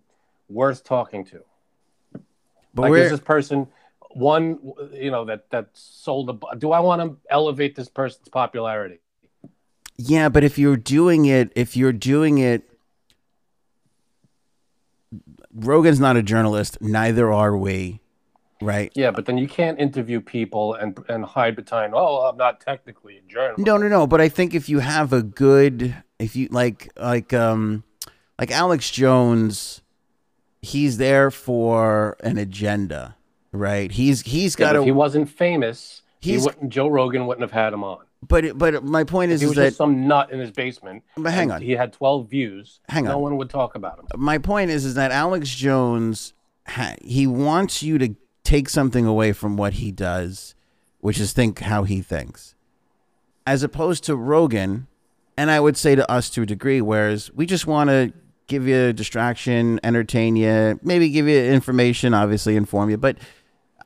[0.49, 1.41] worth talking to?
[2.73, 3.67] but like, we're, is this person
[4.11, 4.73] one?
[4.93, 6.55] You know that that sold a.
[6.57, 8.99] Do I want to elevate this person's popularity?
[9.97, 12.69] Yeah, but if you're doing it, if you're doing it,
[15.53, 16.81] Rogan's not a journalist.
[16.81, 18.00] Neither are we,
[18.61, 18.91] right?
[18.95, 21.93] Yeah, but then you can't interview people and and hide behind.
[21.95, 23.65] Oh, I'm not technically a journalist.
[23.65, 24.07] No, no, no.
[24.07, 27.83] But I think if you have a good, if you like, like, um,
[28.39, 29.81] like Alex Jones,
[30.61, 33.15] he's there for an agenda,
[33.51, 33.91] right?
[33.91, 34.79] He's he's got but a.
[34.79, 38.05] if he wasn't famous, he He's- wouldn't, Joe Rogan wouldn't have had him on.
[38.27, 41.03] but but my point is, he is was that some nut in his basement.
[41.17, 41.61] But hang on.
[41.61, 42.79] He had 12 views.
[42.87, 44.05] Hang on, no one would talk about him.
[44.17, 46.33] my point is is that Alex Jones
[47.01, 48.15] he wants you to
[48.51, 50.55] take something away from what he does,
[50.99, 52.55] which is think how he thinks,
[53.47, 54.87] as opposed to Rogan,
[55.37, 58.11] and I would say to us to a degree, whereas we just want to
[58.47, 63.17] give you a distraction, entertain you, maybe give you information, obviously inform you, but.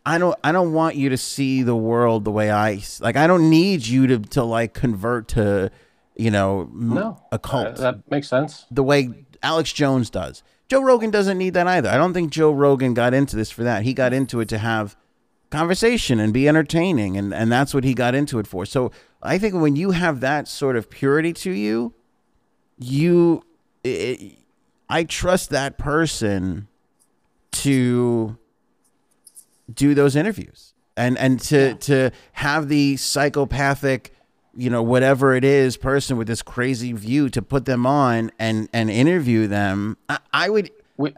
[0.07, 0.37] I don't.
[0.43, 3.15] I don't want you to see the world the way I like.
[3.15, 5.71] I don't need you to to like convert to,
[6.15, 7.23] you know, No.
[7.31, 8.67] a cult Uh, that makes sense.
[8.69, 10.43] the way Alex Jones does.
[10.67, 11.89] Joe Rogan doesn't need that either.
[11.89, 13.83] I don't think Joe Rogan got into this for that.
[13.83, 14.95] He got into it to have
[15.49, 18.65] conversation and be entertaining, and, and that's what he got into it for.
[18.65, 21.93] So I think when you have that sort of purity to you,
[22.79, 23.43] you,
[23.83, 24.37] it,
[24.89, 26.67] I trust that person
[27.51, 28.37] to
[29.73, 34.14] do those interviews and and to to have the psychopathic
[34.55, 38.69] you know whatever it is person with this crazy view to put them on and
[38.73, 40.71] and interview them i, I would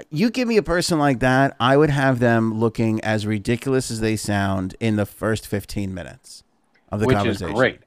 [0.09, 3.99] you give me a person like that i would have them looking as ridiculous as
[3.99, 6.43] they sound in the first 15 minutes
[6.91, 7.79] of the which is conversation great.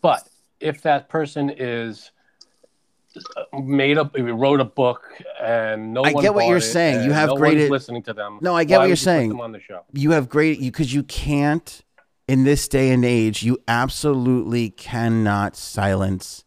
[0.00, 0.28] But
[0.60, 2.10] if that person is
[3.36, 7.04] uh, made up, wrote a book, and no I one get what you're saying.
[7.04, 8.38] You have no great- listening to them.
[8.40, 9.28] No, I get what you're you saying.
[9.30, 9.82] them on the show.
[9.92, 11.82] you have great because you can't
[12.28, 16.44] in this day and age you absolutely cannot silence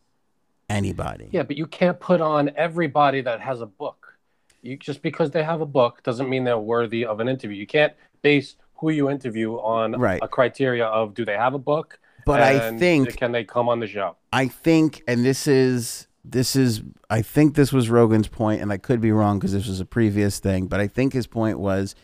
[0.69, 4.17] anybody Yeah, but you can't put on everybody that has a book.
[4.61, 7.57] You just because they have a book doesn't mean they're worthy of an interview.
[7.57, 10.19] You can't base who you interview on Right.
[10.21, 13.79] a criteria of do they have a book, But I think- can they come on
[13.79, 14.15] the show?
[14.31, 18.77] I think, and this is this is I think this was Rogan's point, and I
[18.77, 21.95] could be wrong because this was a previous thing, but I think his point was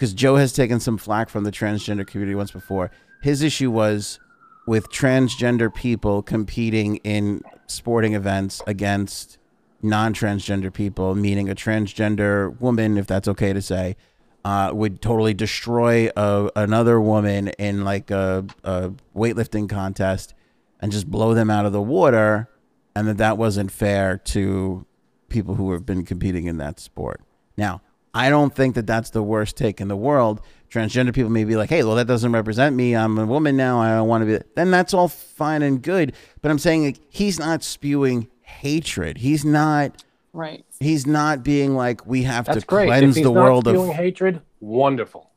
[0.00, 2.90] because Joe has taken some flack from the transgender community once before.
[3.20, 4.18] His issue was
[4.66, 9.36] with transgender people competing in sporting events against
[9.82, 13.94] non-transgender people, meaning a transgender woman, if that's okay to say,
[14.42, 20.32] uh, would totally destroy a, another woman in like a, a weightlifting contest
[20.80, 22.48] and just blow them out of the water,
[22.96, 24.86] and that that wasn't fair to
[25.28, 27.20] people who have been competing in that sport.
[27.58, 27.82] Now,
[28.12, 30.40] I don't think that that's the worst take in the world.
[30.70, 32.94] Transgender people may be like, "Hey, well, that doesn't represent me.
[32.94, 33.80] I'm a woman now.
[33.80, 36.12] I don't want to be." Then that's all fine and good.
[36.42, 39.18] But I'm saying like, he's not spewing hatred.
[39.18, 40.04] He's not.
[40.32, 40.64] Right.
[40.78, 42.86] He's not being like, "We have That's to great.
[42.86, 45.30] cleanse the world spewing of." hatred, wonderful.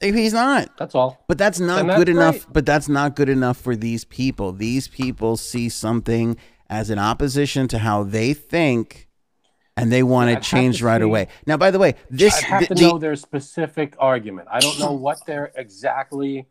[0.00, 0.76] If he's not.
[0.76, 1.24] That's all.
[1.26, 2.46] But that's not that's good enough.
[2.52, 4.52] But that's not good enough for these people.
[4.52, 6.36] These people see something
[6.70, 9.07] as an opposition to how they think,
[9.80, 11.28] and they want I'd it to changed right see- away.
[11.46, 14.48] Now, by the way, this I'd have the- to the- know their specific argument.
[14.50, 16.46] I don't know what they're exactly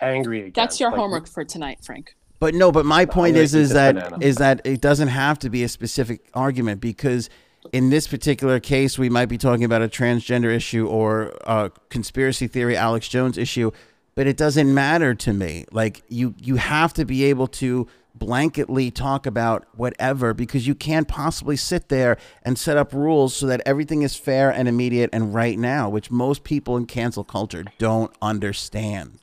[0.00, 0.54] angry against.
[0.54, 2.14] That's your Like, homework for tonight, Frank.
[2.40, 4.18] But no, but my point is is this that banana.
[4.20, 7.28] is that it doesn't have to be a specific argument because
[7.72, 12.46] in this particular case we might be talking about a transgender issue or a conspiracy
[12.46, 13.72] theory Alex Jones issue,
[14.14, 15.64] but it doesn't matter to me.
[15.72, 21.08] Like you you have to be able to blanketly talk about whatever because you can't
[21.08, 25.34] possibly sit there and set up rules so that everything is fair and immediate and
[25.34, 29.18] right now, which most people in cancel culture don't understand.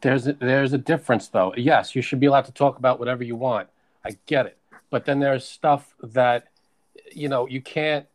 [0.00, 1.54] There's a, there's a difference though.
[1.56, 3.68] Yes, you should be allowed to talk about whatever you want.
[4.04, 4.56] I get it.
[4.90, 6.48] But then there's stuff that
[7.12, 8.06] you know, you can't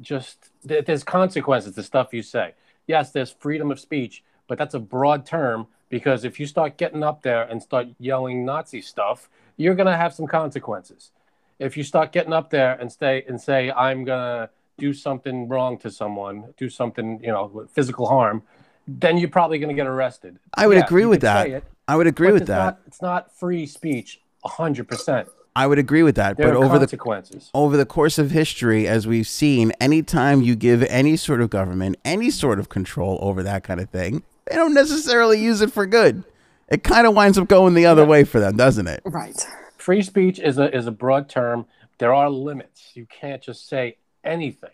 [0.00, 2.54] just there's consequences to stuff you say.
[2.86, 7.04] Yes, there's freedom of speech, but that's a broad term because if you start getting
[7.04, 11.12] up there and start yelling Nazi stuff, you're going to have some consequences.
[11.60, 15.46] If you start getting up there and stay and say I'm going to do something
[15.46, 18.42] wrong to someone, do something, you know, physical harm,
[18.88, 20.40] then you're probably going to get arrested.
[20.54, 21.46] I would Yeah, agree with that.
[21.48, 22.64] it, I would agree with that.
[22.64, 25.28] Not, it's not free speech 100%.
[25.54, 26.36] I would agree with that.
[26.38, 27.52] There but over the consequences.
[27.54, 31.94] over the course of history, as we've seen, anytime you give any sort of government
[32.04, 35.86] any sort of control over that kind of thing, they don't necessarily use it for
[35.86, 36.24] good.
[36.68, 39.02] It kind of winds up going the other way for them, doesn't it?
[39.04, 39.36] Right.
[39.76, 41.66] free speech is a is a broad term.
[41.98, 42.92] There are limits.
[42.94, 44.70] You can't just say anything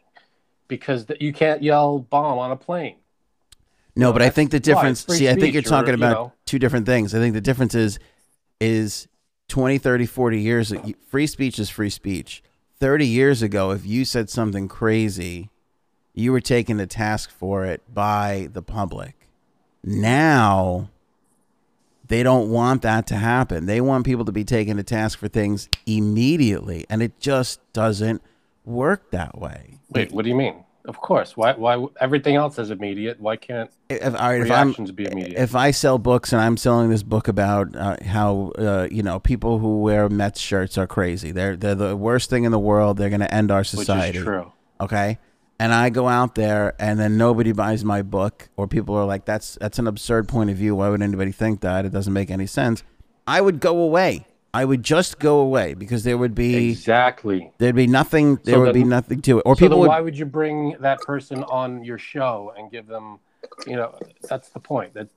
[0.69, 2.97] because th- you can't yell bomb on a plane.
[3.97, 5.05] No, but I think the difference.
[5.05, 7.15] free See, I think you're or, talking you about know- two different things.
[7.15, 7.99] I think the difference is
[8.61, 9.09] is
[9.49, 10.73] 20, 30, 40 years
[11.09, 12.43] free speech is free speech.
[12.79, 15.51] 30 years ago, if you said something crazy,
[16.15, 19.29] you were taken to task for it by the public.
[19.83, 20.91] Now,
[22.09, 23.67] they don't want that to happen.
[23.67, 28.23] They want people to be taken to task for things immediately, and it just doesn't
[28.65, 29.79] work that way.
[29.91, 30.65] Wait, what do you mean?
[30.87, 31.37] Of course.
[31.37, 31.53] Why?
[31.53, 31.87] Why?
[32.01, 33.21] Everything else is immediate.
[33.21, 35.39] Why can't If, all right, if I'm, reactions be immediate?
[35.39, 39.21] if I sell books and I'm selling this book about uh, how uh, you know
[39.21, 42.97] people who wear Mets shirts are crazy, they're they're the worst thing in the world.
[42.97, 44.19] They're going to end our society.
[44.19, 44.53] which is true.
[44.81, 45.19] Okay,
[45.61, 49.25] and I go out there and then nobody buys my book, or people are like,
[49.27, 50.75] "That's that's an absurd point of view.
[50.75, 51.85] Why would anybody think that?
[51.85, 52.83] It doesn't make any sense."
[53.27, 54.27] I would go away.
[54.53, 57.53] I would just go away because there would be Exactly.
[57.59, 58.37] there'd be nothing.
[58.43, 59.89] There So would be nothing to it, or so people would.
[59.89, 63.21] why would you bring that person on your show and give them,
[63.67, 63.95] you know,
[64.29, 64.95] that's the point.
[64.95, 65.09] That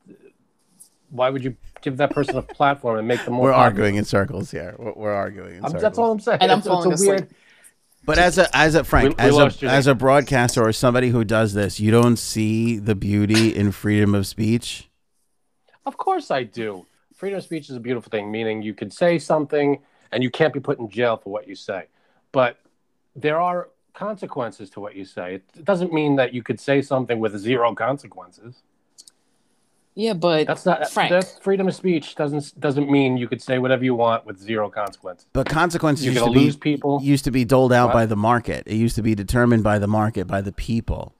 [1.10, 3.45] why would you give that person a platform and make them more?
[3.45, 3.65] we're popular?
[3.69, 4.75] arguing in circles here.
[4.77, 5.82] We're, we're arguing in I'm, circles.
[5.82, 6.38] that's all I'm saying.
[6.41, 7.29] And I'm It's- it's falling a weird.
[8.06, 11.10] But as a as a Frank, We- we as a as a broadcaster or somebody
[11.10, 14.89] who does this, you don't see the beauty in freedom of speech.
[15.86, 16.86] Of course I do.
[17.13, 20.54] Freedom of speech is a beautiful thing, meaning you can say something and you can't
[20.54, 21.86] be put in jail for what you say.
[22.32, 22.58] But
[23.16, 25.36] there are consequences to what you say.
[25.36, 28.63] It doesn't mean that you could say something with zero consequences.
[29.95, 31.12] Yeah, but That's not Frank.
[31.12, 34.69] That freedom of speech doesn't doesn't mean you could say whatever you want with zero
[34.69, 35.27] consequence.
[35.34, 36.99] But consequences You're used to gonna be lose people.
[37.03, 37.93] used to be doled out What?
[37.93, 38.63] by the market.
[38.65, 41.13] It used to be determined by the market, by the people,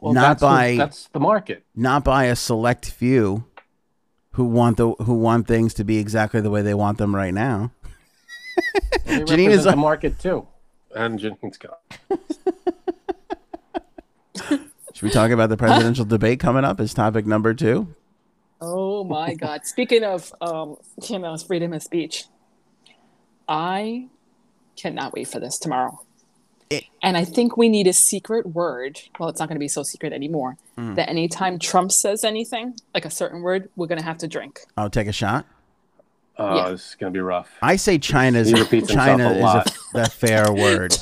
[0.00, 1.64] Well, not that's the- by that's the market.
[1.74, 3.44] not by a select few
[4.34, 7.34] who want the who want things to be exactly the way they want them right
[7.34, 7.72] now.
[9.06, 10.46] They Janine represent is the a- market too.
[10.94, 11.72] And Janine's gone.
[14.92, 17.94] Should we talk about the presidential debate coming up as topic number two?
[18.60, 19.64] Oh my God.
[19.66, 20.76] Speaking of um,
[21.08, 22.24] you know, freedom of speech,
[23.48, 24.08] I
[24.76, 26.00] cannot wait for this tomorrow.
[26.68, 29.00] It- and I think we need a secret word.
[29.18, 30.56] Well, it's not going to be so secret anymore.
[30.76, 30.94] Hmm.
[30.94, 34.60] That anytime Trump says anything, like a certain word, we're going to have to drink.
[34.76, 35.46] I'll take a shot.
[36.38, 36.70] Oh, Yeah.
[36.70, 37.50] this is gonna be rough.
[37.60, 39.76] I say China's He China a is a, lot.
[39.94, 40.96] a fair word.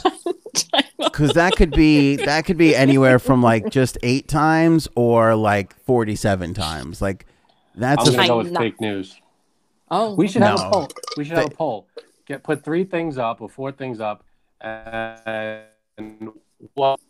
[0.98, 5.76] because that could be that could be anywhere from like just eight times or like
[5.84, 7.24] 47 times like
[7.78, 8.58] that's I'm a gonna go with China.
[8.58, 9.20] fake news.
[9.90, 10.88] Oh, We should have a poll.
[11.16, 11.88] We should have a poll.
[12.26, 14.22] Get put three things up or four things up,
[14.60, 16.30] and
[16.74, 17.00] what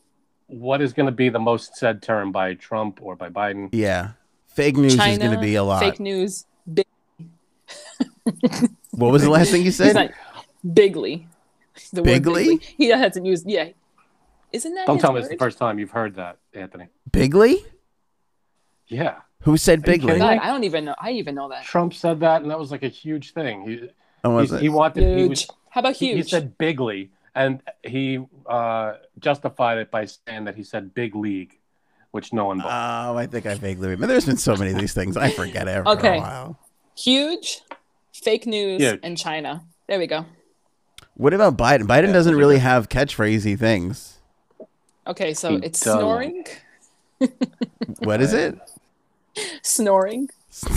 [0.47, 3.69] what is going to be the most said term by Trump or by Biden?
[3.73, 4.13] yeah
[4.47, 6.87] fake news China, is going to be a lot Fake news, big,
[8.91, 10.11] what was the last thing you said not,
[10.73, 11.27] bigly.
[11.93, 12.61] The word Bigly?
[12.77, 13.69] He hasn't used, yeah.
[14.53, 16.89] Isn't that Don't his tell me it's the first time you've heard that, Anthony.
[17.13, 17.65] bigly
[18.89, 19.17] Yeah,
[19.49, 20.37] who said Are you bigly kidding me?
[20.37, 20.95] God, I don't even know.
[20.99, 21.65] I even know that.
[21.65, 23.63] Trump said that, and that was like a huge thing.
[23.69, 23.89] He
[24.25, 24.63] Oh, was he's- it?
[24.63, 25.31] he wanted he Huge.
[25.31, 26.17] was How about he, huge?
[26.25, 31.59] he said bigly, and he uh, justified it by saying that he said big league,
[32.11, 33.11] which no one bought.
[33.13, 35.69] oh i think i vaguely remember there's been so many of these things i forget
[35.69, 36.19] every Okay.
[36.19, 36.59] while
[36.97, 37.61] huge,
[38.13, 39.01] fake news, Huge.
[39.03, 39.63] and China.
[39.89, 40.25] There we go.
[41.15, 41.83] What about Biden?
[41.87, 42.63] Biden Yeah, doesn't really good.
[42.63, 44.19] have catchphrasy things.
[45.07, 46.01] Okay, so He it's doesn't.
[46.01, 46.45] snoring,
[48.01, 48.59] What is it?
[49.63, 50.29] Snoring.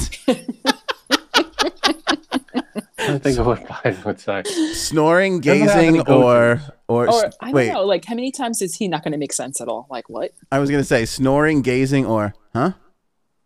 [3.03, 4.43] I think of what Biden would say.
[4.73, 6.69] Snoring, Doesn't have any gazing, or go-tos.
[6.87, 7.73] or, Or s- I don't wait.
[7.73, 9.87] know, like how many times is he not going to make sense at all?
[9.89, 10.31] Like what?
[10.51, 12.73] I was gonna say snoring, gazing, or huh?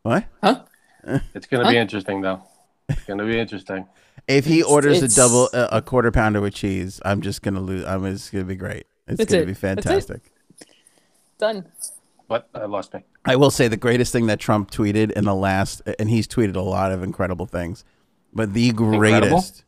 [0.03, 0.25] What?
[0.43, 0.63] Huh?
[1.35, 2.41] It's going to be interesting, though.
[2.89, 3.87] It's going to be interesting.
[4.27, 7.41] If he It's- orders a it's- double a, a quarter pounder with cheese, I'm just
[7.43, 7.85] gonna lose.
[7.85, 8.87] I'm it's gonna be great.
[9.07, 9.45] It's That's gonna it.
[9.45, 9.83] be That's it.
[9.83, 10.21] fantastic.
[11.37, 11.65] Done.
[12.27, 13.03] But I lost me.
[13.23, 16.55] I will say the greatest thing that Trump tweeted in the last, and he's tweeted
[16.55, 17.85] a lot of incredible things,
[18.33, 19.63] but the greatest,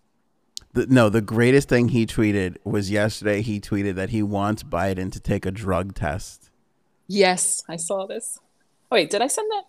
[0.74, 3.41] the, no, the greatest thing he tweeted was yesterday.
[3.41, 6.49] He tweeted that he wants Biden to take a drug test.
[7.08, 8.39] Yes, I saw this.
[8.91, 9.66] Oh, wait, did I send that?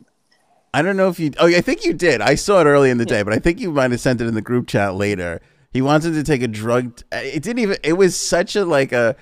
[0.73, 1.33] I don't know if you.
[1.39, 2.21] Oh, I think you did.
[2.21, 4.27] I saw it early in the day, but I think you might have sent it
[4.27, 5.41] in the group chat later.
[5.73, 7.03] He wants him to take a drug.
[7.13, 7.77] It didn't even.
[7.83, 9.17] It was such a like a.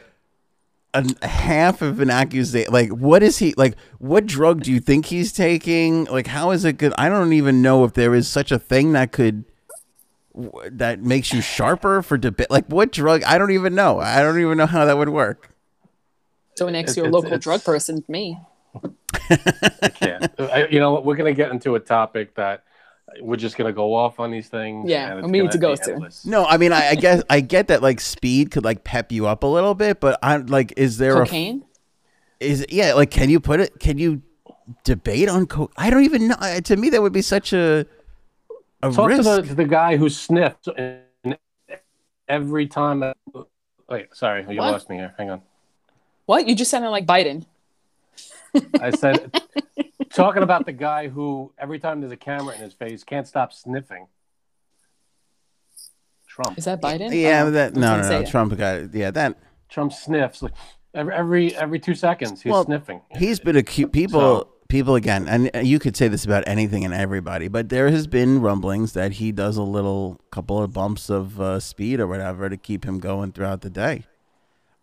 [0.95, 2.73] A half of an accusation.
[2.73, 3.77] Like, what is he like?
[3.99, 6.05] What drug do you think he's taking?
[6.05, 6.95] Like, how is it good?
[6.97, 9.45] I don't even know if there is such a thing that could
[10.71, 12.51] that makes you sharper for debate.
[12.51, 13.23] Like, what drug?
[13.25, 14.01] I don't even know.
[14.01, 15.51] I don't even know how that would work.
[16.57, 18.39] Don't next It- your it's- local it's- drug person, me.
[19.31, 20.31] I can't.
[20.39, 21.01] I, you know?
[21.01, 22.65] We're going to get into a topic that
[23.21, 24.89] we're just going to go off on these things.
[24.91, 26.11] Yeah, and and we need gonna go to.
[26.25, 29.27] No, I mean, I, I guess I get that like speed could like pep you
[29.27, 31.65] up a little bit, but I'm like, is there a Cocaine?
[32.39, 34.21] is yeah like can you put it can you
[34.85, 37.87] debate on co i don't even know Uh, to me that would be such a
[38.83, 41.07] a Talk risk to the, to the guy who sniffed and
[42.29, 43.13] every time.
[43.89, 44.73] Wait, sorry, you What?
[44.73, 45.15] lost me here.
[45.17, 45.43] Hang on.
[46.27, 46.49] What?
[46.49, 47.47] You just sounded like Biden.
[48.81, 49.33] I said,
[50.17, 53.53] talking about the guy who every time there's a camera in his face can't stop
[53.53, 54.07] sniffing.
[56.29, 56.59] Trump.
[56.59, 57.13] Is that Biden?
[57.15, 59.39] yeah Oh, that I no no no trump got yeah that
[59.69, 60.53] Trump sniffs like
[60.95, 62.43] every every every two seconds.
[62.43, 63.01] He's Well, sniffing.
[63.17, 66.93] he's been accused people So- people again and you could say this about anything and
[66.93, 71.41] everybody but there has been rumblings that he does a little couple of bumps of
[71.41, 74.05] uh, speed or whatever to keep him going throughout the day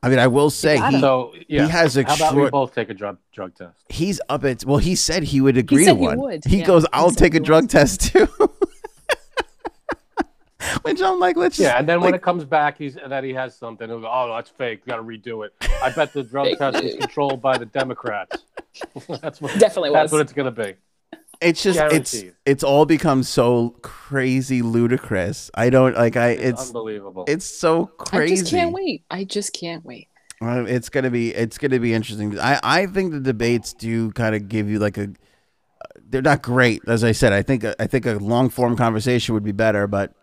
[0.04, 0.96] i mean i will say gotta.
[0.98, 3.84] he, so yeah, has How about we extra- both take a drug drug test?
[3.90, 6.60] he's up at well he said he would agree said to he one would, he
[6.60, 7.70] yeah, goes i'll said take a drug would.
[7.72, 8.28] test too
[10.84, 13.34] which i'm like let's just Yeah, and then when it comes back, he's that he
[13.34, 13.88] has something.
[13.90, 14.86] He'll go, "Oh, that's fake.
[14.86, 18.44] Got to redo it." I bet the drug test is controlled by the Democrats.
[19.22, 20.12] that's what Definitely that's was.
[20.14, 20.74] what it's gonna be.
[21.42, 22.36] It's just it's Guaranteed.
[22.46, 27.26] it's all become so crazy ludicrous i don't like i It's, it's unbelievable.
[27.28, 29.04] it's so crazy I just can't wait.
[29.12, 30.08] I just can't wait.
[30.42, 34.36] Uh, it's gonna be it's gonna be interesting i i think the debates do kind
[34.36, 35.10] of give you like a
[36.10, 39.44] they're not great as i said i think i think a long form conversation would
[39.44, 40.14] be better but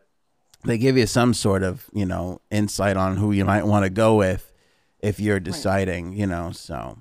[0.64, 3.90] they give you some sort of you know insight on who you might want to
[3.90, 4.52] go with
[5.00, 6.98] if you're deciding you know so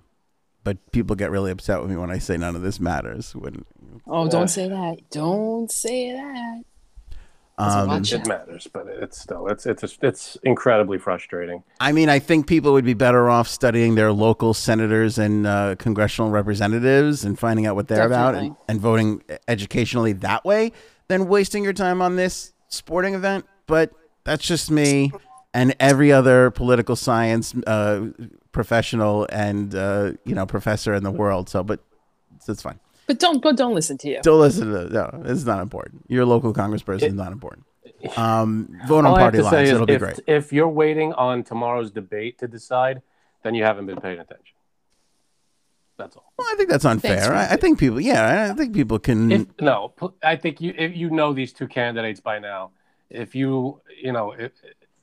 [0.63, 3.65] but people get really upset with me when i say none of this matters when
[4.07, 4.29] Oh, Yeah.
[4.31, 4.97] don't say that.
[5.11, 6.63] Don't say that.
[7.57, 11.61] um, it matters, but it's still it's it's it's incredibly frustrating.
[11.81, 15.75] I mean, I think people would be better off studying their local senators and uh,
[15.77, 20.71] congressional representatives and finding out what they're about and, and voting educationally that way
[21.09, 23.45] than wasting your time on this sporting event.
[23.67, 23.91] But
[24.23, 25.11] that's just me
[25.53, 28.07] and every other political science uh,
[28.53, 31.49] professional and uh, you know professor in the world.
[31.49, 31.81] So, but
[32.37, 32.79] it's, it's fine.
[33.09, 34.19] But don't but don't listen to you.
[34.21, 35.23] Don't listen to no.
[35.25, 36.05] It's not important.
[36.09, 37.65] Your local congressperson is not important.
[38.15, 39.69] Um, vote on All I have party lines.
[39.69, 40.19] It'll be great.
[40.27, 43.01] if you're waiting on tomorrow's debate to decide,
[43.41, 44.55] then you haven't been paying attention.
[45.97, 46.31] That's all.
[46.37, 47.33] Well, I think that's unfair.
[47.33, 49.31] I, I think people, yeah, I think people can.
[49.31, 49.91] If, no,
[50.21, 52.73] I think you if you know these two candidates by now.
[53.09, 54.51] If you you know if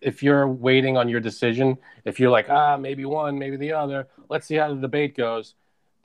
[0.00, 4.06] if you're waiting on your decision, if you're like ah maybe one maybe the other,
[4.28, 5.56] let's see how the debate goes,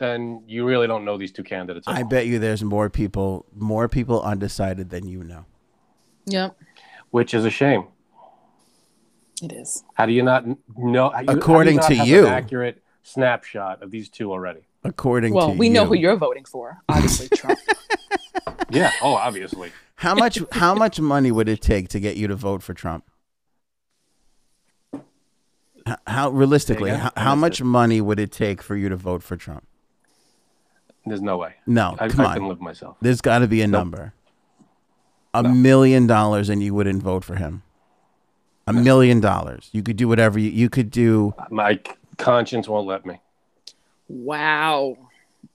[0.02, 1.88] then you really don't know these two candidates.
[1.88, 2.10] At I all.
[2.10, 5.46] bet you there's more people, more people undecided than you know.
[6.26, 6.58] Yep,
[7.12, 7.86] which is a shame.
[9.42, 9.84] it is.
[9.94, 10.46] How do you not
[10.78, 11.10] know?
[11.10, 12.26] how you- how do According not to have you.
[12.28, 14.62] an accurate snapshot of these two already.
[14.84, 15.38] According to you.
[15.38, 15.74] Well, to we you.
[15.74, 16.82] know who you're voting for.
[16.90, 17.60] Obviously, Trump.
[18.72, 18.92] Yeah.
[19.02, 19.72] Oh, obviously.
[19.96, 20.40] How much?
[20.52, 23.04] how much money would it take to get you to vote for Trump?
[25.88, 29.36] H- How realistically, how, how much money would it take for you to vote for
[29.36, 29.68] Trump?
[31.06, 31.56] There's no way.
[31.66, 32.50] No, I, come I couldn't on.
[32.50, 32.98] live myself.
[33.02, 34.14] There's got to be a number.
[35.34, 37.64] A million dollars, and you wouldn't vote for him.
[38.68, 39.70] A million dollars.
[39.72, 41.34] You could do whatever you, you could do.
[41.50, 41.80] My
[42.18, 43.20] conscience won't let me.
[44.08, 44.98] wow.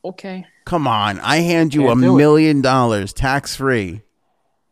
[0.04, 0.46] Okay.
[0.64, 2.16] Come on, I hand you a Can't do it.
[2.18, 4.02] million dollars tax free,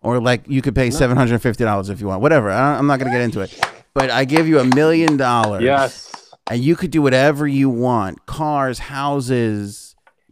[0.01, 2.20] or like you could pay seven hundred fifty dollars if you want.
[2.22, 2.51] Whatever.
[2.51, 3.59] I, I'm not going to get into it.
[3.95, 5.62] but I give you a million dollars.
[5.62, 6.33] Yes.
[6.51, 9.84] and you could do whatever you want: cars, houses,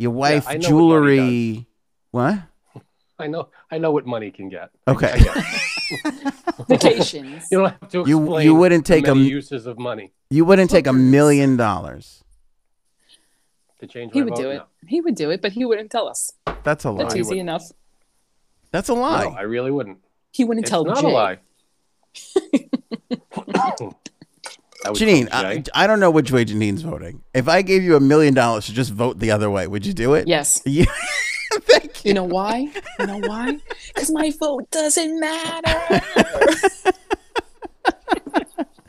[0.03, 1.67] your wife, I know what jewelry.
[2.11, 2.39] What?
[3.19, 3.49] I know.
[3.71, 4.71] I know what money can get.
[4.89, 5.13] Okay.
[5.13, 6.35] I get it.
[6.69, 7.47] Vacations.
[7.51, 8.45] You don't have to You- explain.
[8.47, 12.25] you wouldn't take a uses of money You wouldn't take a million dollars.
[13.81, 14.13] to change.
[14.13, 14.43] he my would vote?
[14.43, 14.57] do it.
[14.57, 14.65] No.
[14.89, 16.33] He would do it, but he wouldn't tell us.
[16.65, 17.03] That's a lie.
[17.05, 17.63] That's easy enough.
[18.73, 19.25] That's a lie.
[19.25, 19.99] No, I really wouldn't.
[20.33, 21.07] He wouldn't It's tell not Jay.
[21.07, 21.39] a lie.
[24.85, 27.23] I Janine, I, I don't know which way Janine's voting.
[27.35, 29.93] If I gave you a million dollars to just vote the other way, would you
[29.93, 30.29] do it?
[30.29, 30.63] Yes.
[30.73, 30.87] Yeah.
[31.65, 32.09] Thank you.
[32.09, 32.67] You know why?
[32.99, 33.59] You know why?
[33.89, 36.01] Because my vote doesn't matter.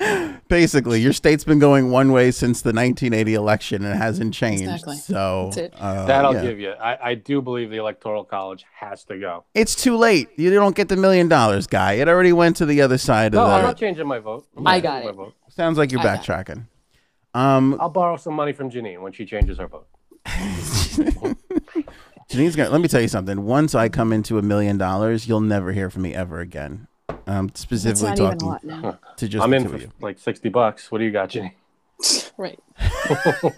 [0.48, 4.64] Basically, your state's been going one way since the 1980 election and it hasn't changed.
[4.64, 4.98] Exactly.
[4.98, 6.42] So uh, that I'll yeah.
[6.42, 6.72] give you.
[6.72, 9.46] I, I do believe the electoral college has to go.
[9.54, 10.30] It's too late.
[10.36, 11.94] You don't get the million dollars, guy.
[11.94, 14.48] It already went to the other side No, of I'm not changing my vote.
[14.56, 15.16] I'm I got it.
[15.16, 15.34] Vote.
[15.50, 16.68] Sounds like you're I backtracking.
[17.34, 19.88] Um, I'll borrow some money from Janine when she changes her vote.
[22.30, 22.70] Janine's gonna.
[22.70, 23.44] Let me tell you something.
[23.46, 26.88] Once I come into a million dollars, you'll never hear from me ever again.
[27.28, 29.00] Um, It's specifically not even a talking lot now.
[29.18, 29.92] to just I'm in for you.
[30.02, 30.92] like sixty bucks.
[30.92, 31.54] What do you got, Janine?
[32.38, 32.60] Right.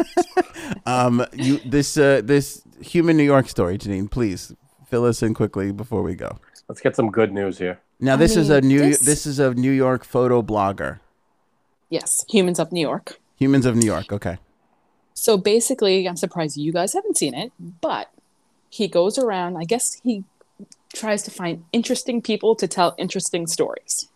[0.85, 4.09] Um, you this uh, this human New York story, Janine.
[4.09, 4.53] Please
[4.89, 6.37] fill us in quickly before we go.
[6.67, 7.79] Let's get some good news here.
[7.99, 8.79] Now, I this is a new.
[8.79, 10.99] this- This is a New York photo blogger.
[11.89, 12.25] Yes.
[12.29, 13.19] Humans of New York.
[13.37, 14.11] Humans of New York.
[14.11, 14.37] Okay.
[15.13, 18.09] So basically, I'm surprised you guys haven't seen it, but
[18.69, 20.23] he goes around, I guess he
[20.95, 24.07] tries to find interesting people to tell interesting stories.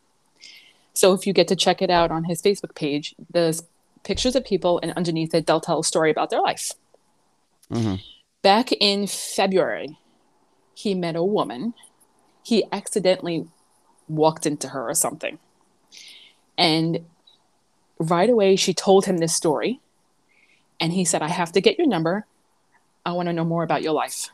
[0.93, 3.63] So if you get to check it out on his Facebook page, there's
[4.03, 6.71] pictures of people, and underneath it, they'll tell a story about their life.
[7.69, 8.01] Mhm.
[8.41, 9.97] Back in February,
[10.73, 11.73] he met a woman.
[12.43, 13.47] He accidentally
[14.07, 15.37] walked into her or something.
[16.57, 17.05] And
[17.99, 19.79] right away, she told him this story.
[20.79, 22.25] And he said, I have to get your number.
[23.05, 24.29] I want to know more about your life.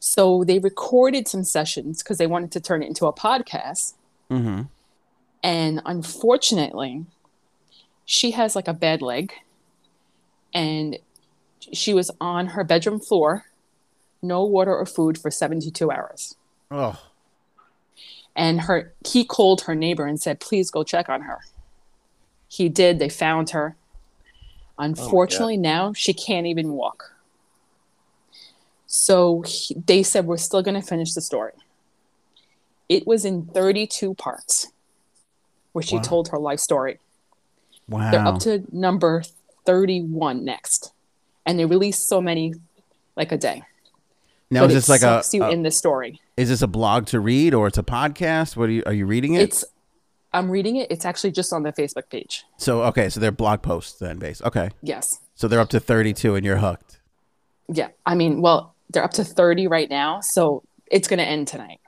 [0.00, 3.94] So they recorded some sessions because they wanted to turn it into a podcast.
[4.30, 4.62] Mm-hmm.
[5.42, 7.06] And unfortunately,
[8.04, 9.32] she has like a bad leg.
[10.54, 10.98] And
[11.72, 13.46] she was on her bedroom floor,
[14.22, 16.36] no water or food for 72 hours.
[16.70, 17.00] Oh.
[18.34, 21.40] And her he called her neighbor and said, please go check on her.
[22.48, 22.98] He did.
[22.98, 23.76] They found her.
[24.78, 27.12] Unfortunately, now she can't even walk.
[28.90, 31.52] So he, they said, we're still going to finish the story.
[32.88, 34.68] It was in 32 parts
[35.72, 36.02] where she Wow.
[36.02, 36.98] told her life story.
[37.88, 38.10] Wow.
[38.10, 39.22] They're up to number
[39.66, 40.92] 31 next.
[41.44, 42.54] And they release so many
[43.14, 43.62] like a day.
[44.50, 46.20] now but is this like a, you a- in the story.
[46.38, 48.56] is this a blog to read or it's a podcast?
[48.56, 49.42] What are you are you reading it?
[49.42, 49.64] It's
[50.32, 50.90] I'm reading it.
[50.90, 52.44] It's actually just on the Facebook page.
[52.56, 54.40] so okay, so they're blog posts then, base.
[54.42, 55.20] Okay, Yes.
[55.34, 57.00] so they're up to thirty-two, and you're hooked.
[57.72, 57.88] Yeah.
[58.06, 61.80] I mean, well, they're up to 30 right now, so it's going to end tonight.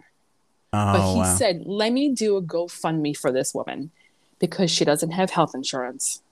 [0.73, 1.35] Oh But he wow.
[1.37, 3.91] said, "Let me do a GoFundMe for this woman
[4.39, 6.23] because she doesn't have health insurance.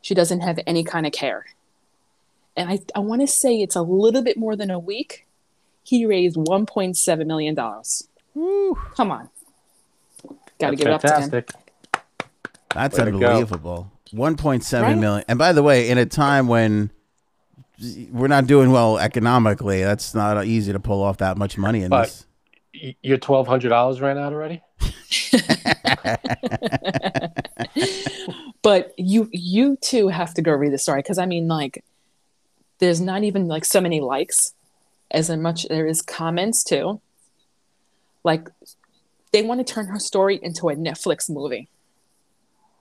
[0.00, 1.46] She doesn't have any kind of care."
[2.56, 5.26] And I I want to say it's a little bit more than a week.
[5.82, 8.06] He raised 1.7 million dollars.
[8.34, 8.74] Woo.
[8.94, 9.28] Come on.
[10.60, 11.30] Got to That's give it up to him.
[11.30, 11.50] fantastic.
[12.74, 13.90] That's Way unbelievable.
[14.12, 14.98] One point seven Right?
[14.98, 15.24] million.
[15.28, 16.90] And by the way, in a time when
[18.10, 21.90] we're not doing well economically, that's not easy to pull off that much money in
[21.90, 22.26] But- this.
[22.82, 24.60] Y- Your twelve hundred dollars ran out already.
[28.62, 31.84] but you you too have to go read the story because i mean like
[32.78, 34.54] there's not even like so many likes
[35.10, 37.00] as much there is comments too
[38.24, 38.48] like
[39.32, 41.68] they want to turn her story into a netflix movie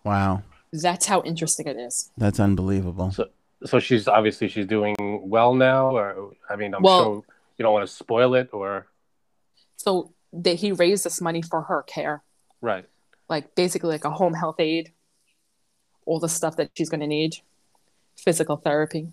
[0.04, 0.44] Wow,
[0.74, 3.12] that's how interesting it is that's unbelievable.
[3.12, 3.30] So,
[3.66, 7.24] so she's obviously she's doing well now, or I mean, I'm Well- sure
[7.58, 8.88] you don't want to spoil it, or?
[9.78, 12.24] So that he raised this money for her care.
[12.62, 12.86] Right.
[13.30, 14.92] like basically like a home health aid
[16.06, 17.38] all the stuff that she's going to need.
[18.18, 19.08] Physical therapy.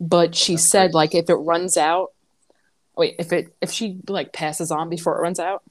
[0.00, 2.12] But she That's said like if it runs out
[2.96, 5.62] wait if it if she like passes on before it runs out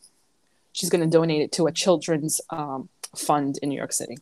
[0.73, 4.17] she's going to donate it to a children's um, fund in new york city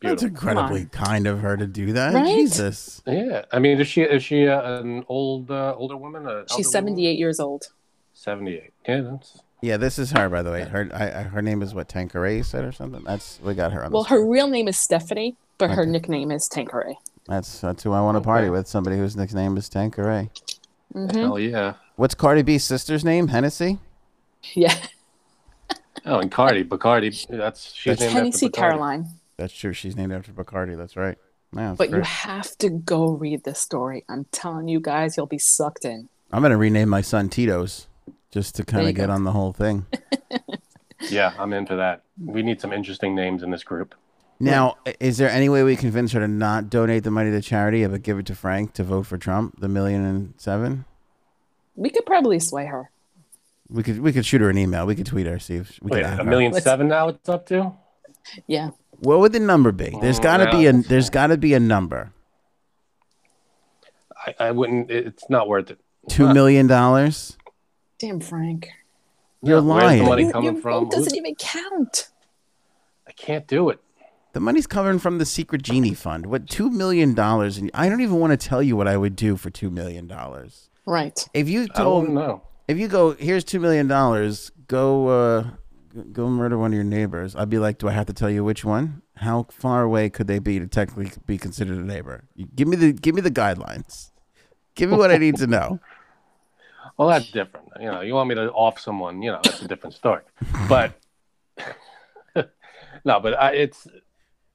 [0.00, 2.14] That's incredibly kind of her to do that.
[2.14, 2.36] Right?
[2.36, 3.02] Jesus.
[3.06, 6.44] Yeah, I mean, is she is she uh, an old uh, older woman?
[6.54, 7.68] she's 78 years old
[8.14, 8.72] Seventy eight.
[8.86, 10.62] Yeah, that's Yeah, this is her, by the way.
[10.64, 13.02] Her I, I, her name is what Tanqueray said or something.
[13.04, 13.92] That's we got her on.
[13.92, 16.96] well the her real name is stephanie but her nickname is Tanqueray
[17.26, 18.50] That's that's who I want to party Okay.
[18.50, 18.66] with.
[18.68, 20.30] Somebody whose nickname is Tanqueray.
[20.92, 21.74] hmm hell yeah.
[21.96, 23.28] What's Cardi B's sister's name?
[23.28, 23.78] Hennessy.
[24.54, 24.76] yeah
[26.06, 27.26] Oh, and Cardi, Bacardi.
[27.28, 28.60] That's she's That's named Hennessy after Bacardi.
[28.60, 29.06] Caroline.
[29.38, 29.72] That's true.
[29.72, 30.76] She's named after Bacardi.
[30.76, 31.16] That's right.
[31.54, 34.04] Yeah, that's But you have to go read this story.
[34.08, 36.08] I'm telling you guys, you'll be sucked in.
[36.30, 37.86] I'm gonna rename my son Tito's
[38.30, 39.12] just to kind of get go.
[39.14, 39.86] on the whole thing.
[41.10, 42.02] Yeah, I'm into that.
[42.22, 43.94] We need some interesting names in this group.
[44.40, 47.86] Now, is there any way we convince her to not donate the money to charity,
[47.86, 50.84] but give it to Frank to vote for Trump, the million and seven?
[51.76, 52.90] We could probably sway her.
[53.70, 54.86] We could we could shoot her an email.
[54.86, 56.30] We could tweet her, see if we Wait, could add a her.
[56.30, 57.72] million Let's- seven now it's up to?
[58.48, 58.70] Yeah.
[59.00, 59.96] What would the number be?
[60.00, 62.12] There's Mm, got to be a there's got to be a number.
[64.26, 64.90] I, I wouldn't.
[64.90, 65.78] It's not worth it.
[66.08, 67.36] Two million dollars.
[67.98, 68.68] Damn, Frank.
[69.42, 70.02] You're Where's lying.
[70.02, 70.84] the money You- coming your from?
[70.84, 72.08] vote doesn't Who's- even count.
[73.06, 73.80] I can't do it.
[74.34, 76.26] The money's coming from the secret genie fund.
[76.26, 77.56] What two million dollars?
[77.58, 80.06] And I don't even want to tell you what I would do for two million
[80.06, 80.70] dollars.
[80.86, 81.26] Right.
[81.34, 82.42] If you told, I don't know.
[82.68, 84.50] if you go, here's two million dollars.
[84.68, 85.50] Go, uh, g-
[86.12, 87.34] go murder one of your neighbors.
[87.36, 89.02] I'd be like, do I have to tell you which one?
[89.16, 92.24] How far away could they be to technically be considered a neighbor?
[92.34, 94.10] You- Give me the give me the guidelines.
[94.74, 95.80] Give me what I need to know.
[96.96, 97.68] Well, that's different.
[97.78, 100.22] You know, you want me to off someone, you know, that's a different story.
[100.68, 100.98] But
[103.04, 103.86] no, but I, it's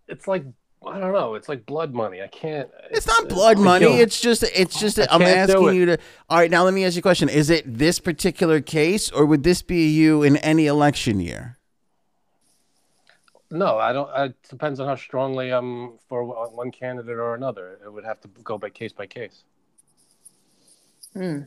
[0.09, 0.43] it's like
[0.85, 1.35] I don't know.
[1.35, 2.21] It's like blood money.
[2.21, 2.69] I can't.
[2.91, 3.85] It's not uh, blood I money.
[3.85, 5.97] It's just it's just I I'm asking you to.
[6.29, 7.29] All right, now let me ask you a question.
[7.29, 11.57] Is it this particular case, or would this be you in any election year?
[13.49, 13.77] no.
[13.77, 14.09] I don't.
[14.09, 17.79] Uh, it depends on how strongly I'm for one candidate or another.
[17.83, 19.43] It would have to go by case by case.
[21.13, 21.41] Hmm.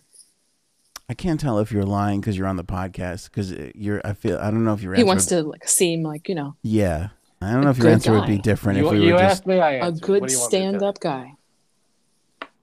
[1.09, 3.31] I can't tell if you're lying because you're on the podcast.
[3.31, 4.95] Because uh, you're, I feel, I don't know if you're.
[4.95, 7.09] He wants to like seem like, you know, Yeah,
[7.47, 9.19] I don't know if your good answer would be different You, if we you were
[9.21, 9.33] just.
[9.33, 9.61] asked me.
[9.61, 10.03] I a answered.
[10.03, 11.33] good What do you want me to stand tell up guy.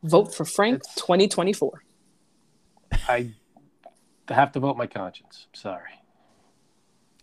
[0.03, 1.83] Vote for Frank It's- 2024.
[3.07, 3.31] I
[4.29, 5.47] have to vote my conscience.
[5.53, 5.89] Sorry.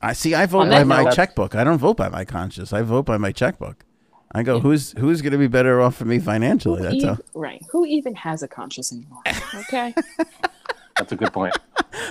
[0.01, 0.35] I see.
[0.35, 1.55] I vote On by that my note- checkbook.
[1.55, 2.73] I don't vote by my conscience.
[2.73, 3.85] I vote by my checkbook.
[4.33, 6.83] I go, who's who's going to be better off for me financially?
[6.83, 7.15] That's Who all.
[7.15, 7.63] ev- right.
[7.73, 9.23] Who even has a conscience anymore?
[9.57, 9.93] Okay.
[10.97, 11.57] That's a good point.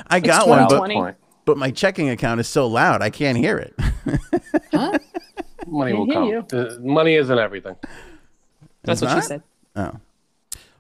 [0.07, 3.57] I got It's one, but but my checking account is so loud I can't hear
[3.57, 3.73] it.
[4.73, 4.97] huh?
[5.71, 6.25] Money will come.
[6.25, 6.45] you.
[6.51, 7.75] Uh, money isn't everything.
[8.83, 9.43] That's It's what she said.
[9.75, 9.91] Oh.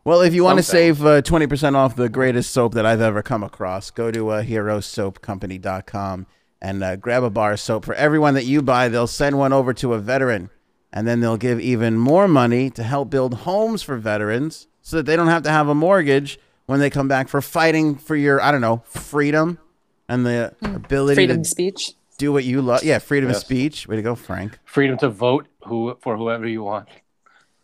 [0.05, 3.01] Well, if you want to Some save uh, 20% off the greatest soap that I've
[3.01, 6.25] ever come across, go to uh, herosoapcompany.com
[6.61, 7.85] and uh, grab a bar of soap.
[7.85, 10.49] For everyone that you buy, they'll send one over to a veteran,
[10.91, 15.05] and then they'll give even more money to help build homes for veterans so that
[15.05, 18.41] they don't have to have a mortgage when they come back for fighting for your,
[18.41, 19.59] I don't know, freedom
[20.07, 21.93] and the ability Freedom to of speech.
[22.19, 22.83] Do what you love.
[22.83, 23.87] Yeah, freedom of speech.
[23.87, 24.59] Way to go, Frank.
[24.65, 26.87] Freedom to vote who for whoever you want.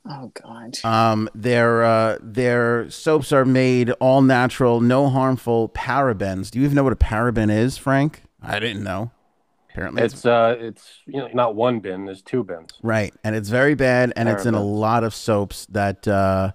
[0.09, 0.77] Oh God.
[0.83, 6.49] Um, their uh, their soaps are made all natural, no harmful parabens.
[6.49, 8.23] Do you even know what a paraben is, Frank?
[8.41, 9.11] I didn't know.
[9.71, 12.05] Apparently, it's, It's uh, it's you know not one bin.
[12.05, 12.71] There's two bins.
[12.81, 16.51] right, and it's very bad, and it's in a lot of soaps that uh,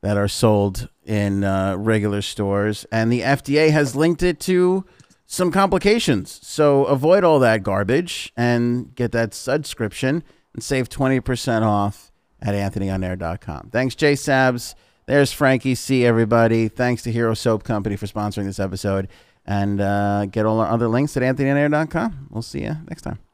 [0.00, 4.84] that are sold in uh, regular stores, and the FDA has linked it to
[5.26, 6.40] some complications.
[6.42, 10.22] So avoid all that garbage and get that subscription
[10.54, 13.70] and save twenty percent off at anthonyonair.com.
[13.72, 14.74] Thanks, Jay Sabs.
[15.06, 16.04] There's Frankie C.
[16.04, 16.68] Everybody.
[16.68, 19.08] Thanks to Hero Soap Company for sponsoring this episode.
[19.44, 22.28] And uh, get all our other links at anthonyonair.com.
[22.30, 23.25] We'll see you next time.